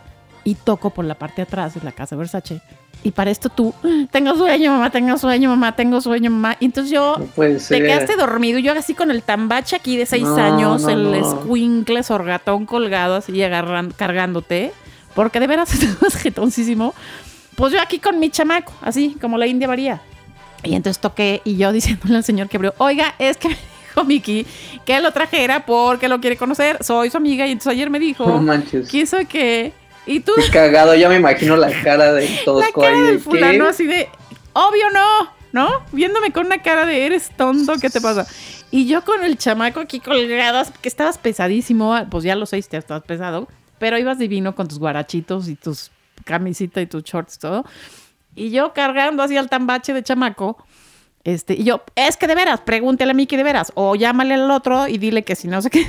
[0.46, 2.62] y toco por la parte de atrás de la casa Versace
[3.06, 3.72] y para esto tú,
[4.10, 6.56] tengo sueño, mamá, tengo sueño, mamá, tengo sueño, mamá.
[6.58, 8.58] Y entonces yo, te quedaste dormido.
[8.58, 13.94] Yo así con el tambache aquí de seis años, el escuincle sorgatón colgado, así agarrando,
[13.96, 14.72] cargándote.
[15.14, 16.94] Porque de veras estabas jetoncísimo.
[17.54, 20.00] Pues yo aquí con mi chamaco, así como la India María.
[20.64, 24.04] Y entonces toqué y yo diciéndole al señor que abrió, oiga, es que me dijo
[24.04, 24.46] Miki
[24.84, 26.82] que lo trajera porque lo quiere conocer.
[26.82, 27.46] Soy su amiga.
[27.46, 28.88] Y entonces ayer me dijo, no manches.
[28.88, 29.72] ¿quién sabe qué?
[30.06, 30.32] Y tú.
[30.52, 32.64] cagado, ya me imagino la cara de todos.
[32.64, 34.08] La cara del fulano así de,
[34.52, 35.82] obvio no, ¿no?
[35.92, 38.26] Viéndome con una cara de, eres tonto, ¿qué te pasa?
[38.70, 42.76] Y yo con el chamaco aquí colgado, que estabas pesadísimo, pues ya lo sé, te
[42.76, 43.48] estabas pesado,
[43.78, 45.90] pero ibas divino con tus guarachitos y tus
[46.24, 47.64] camisita y tus shorts y todo.
[48.34, 50.58] Y yo cargando así al tambache de chamaco.
[51.24, 54.34] Este, y yo, es que de veras, pregúntale a mí que de veras, o llámale
[54.34, 55.84] al otro y dile que si no sé qué.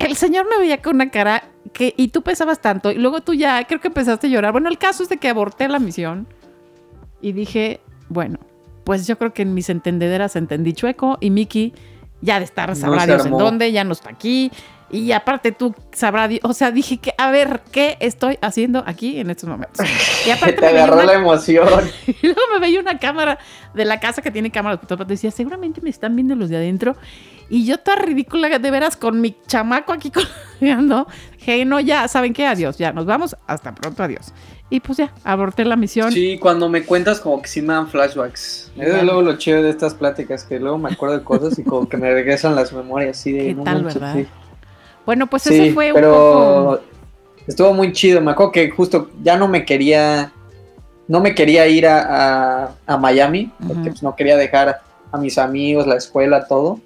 [0.00, 1.44] El señor me veía con una cara
[1.74, 4.52] que, y tú pesabas tanto, y luego tú ya creo que empezaste a llorar.
[4.52, 6.26] Bueno, el caso es de que aborté la misión
[7.20, 8.38] y dije, bueno,
[8.84, 11.74] pues yo creo que en mis entendederas entendí chueco y Mickey
[12.22, 14.50] ya de estar Dios en dónde, ya no está aquí.
[14.92, 19.30] Y aparte tú sabrás, o sea, dije que, a ver, ¿qué estoy haciendo aquí en
[19.30, 19.86] estos momentos?
[20.26, 21.68] Y aparte Te agarró la emoción.
[22.06, 23.38] Y luego me veía una cámara
[23.72, 24.80] de la casa que tiene cámara.
[25.06, 26.96] Decía, seguramente me están viendo los de adentro.
[27.48, 30.10] Y yo toda ridícula, de veras, con mi chamaco aquí
[30.60, 31.06] colgando.
[31.38, 32.46] Hey, no, ya, ¿saben qué?
[32.46, 33.36] Adiós, ya, nos vamos.
[33.46, 34.32] Hasta pronto, adiós.
[34.70, 36.12] Y pues ya, aborté la misión.
[36.12, 38.70] Sí, cuando me cuentas como que sí me dan flashbacks.
[38.76, 41.88] Es luego lo chido de estas pláticas, que luego me acuerdo de cosas y como
[41.88, 43.54] que me regresan las memorias así de...
[43.54, 44.16] ¿Qué tal, verdad?
[45.06, 46.80] Bueno, pues ese fue un poco...
[47.46, 50.32] Estuvo muy chido, me acuerdo que justo ya no me quería...
[51.08, 54.80] No me quería ir a, a, Miami, porque pues no quería dejar
[55.10, 56.78] a mis amigos, la escuela, todo.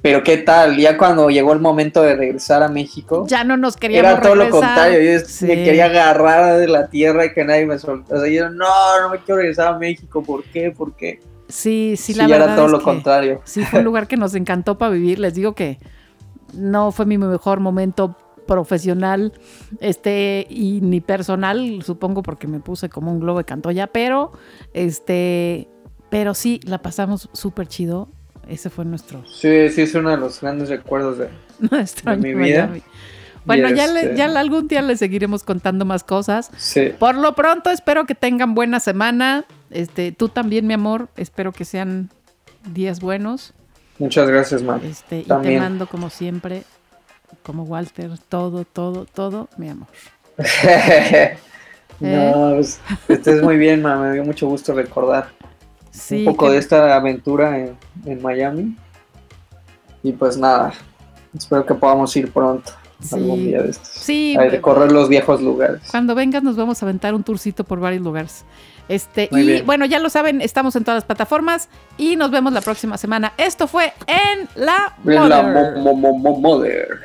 [0.00, 3.76] Pero qué tal, ya cuando llegó el momento de regresar a México, ya no nos
[3.76, 7.66] queríamos Era todo lo contrario, yo me quería agarrar de la tierra y que nadie
[7.66, 8.20] me soltara.
[8.20, 10.70] O sea, yo no, no me quiero regresar a México, ¿por qué?
[10.70, 11.20] ¿Por qué?
[11.48, 12.48] Sí, sí, la verdad.
[12.48, 13.40] era todo lo contrario.
[13.44, 15.18] Sí, fue un lugar que nos encantó para vivir.
[15.18, 15.78] Les digo que
[16.54, 19.32] no fue mi mejor momento profesional
[19.80, 24.32] este y ni personal supongo porque me puse como un globo de cantoya pero
[24.72, 25.68] este
[26.08, 28.08] pero sí la pasamos súper chido
[28.48, 29.22] ese fue nuestro.
[29.26, 31.28] Sí, sí, es uno de los grandes recuerdos de,
[31.70, 32.70] Nuestro mi vida.
[33.44, 36.50] Bueno, ya, le, este, ya algún día les seguiremos contando más cosas.
[36.56, 36.92] Sí.
[36.98, 39.44] Por lo pronto, espero que tengan buena semana.
[39.70, 41.08] Este, tú también, mi amor.
[41.16, 42.10] Espero que sean
[42.72, 43.54] días buenos.
[43.98, 44.80] Muchas gracias, man.
[44.84, 46.62] Este, y te mando, como siempre,
[47.42, 49.88] como Walter, todo, todo, todo, mi amor.
[52.00, 52.54] no, ¿Eh?
[52.54, 54.02] pues, estés muy bien, man.
[54.02, 55.30] Me dio mucho gusto recordar
[56.10, 58.76] un poco de esta aventura en, Miami.
[60.02, 60.72] Y pues nada,
[61.36, 62.72] espero que podamos ir pronto.
[63.12, 63.88] Algún día de estos.
[63.88, 64.36] Sí.
[64.36, 65.82] A recorrer los viejos lugares.
[65.90, 68.44] Cuando vengas nos vamos a aventar un tourcito por varios lugares.
[68.88, 72.60] Este, y bueno, ya lo saben, estamos en todas las plataformas y nos vemos la
[72.60, 73.32] próxima semana.
[73.36, 77.00] Esto fue en la Mother.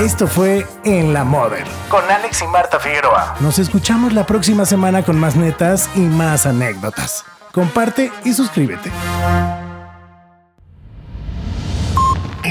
[0.00, 3.36] Esto fue En la Mother con Alex y Marta Figueroa.
[3.40, 7.24] Nos escuchamos la próxima semana con más netas y más anécdotas.
[7.52, 8.90] Comparte y suscríbete.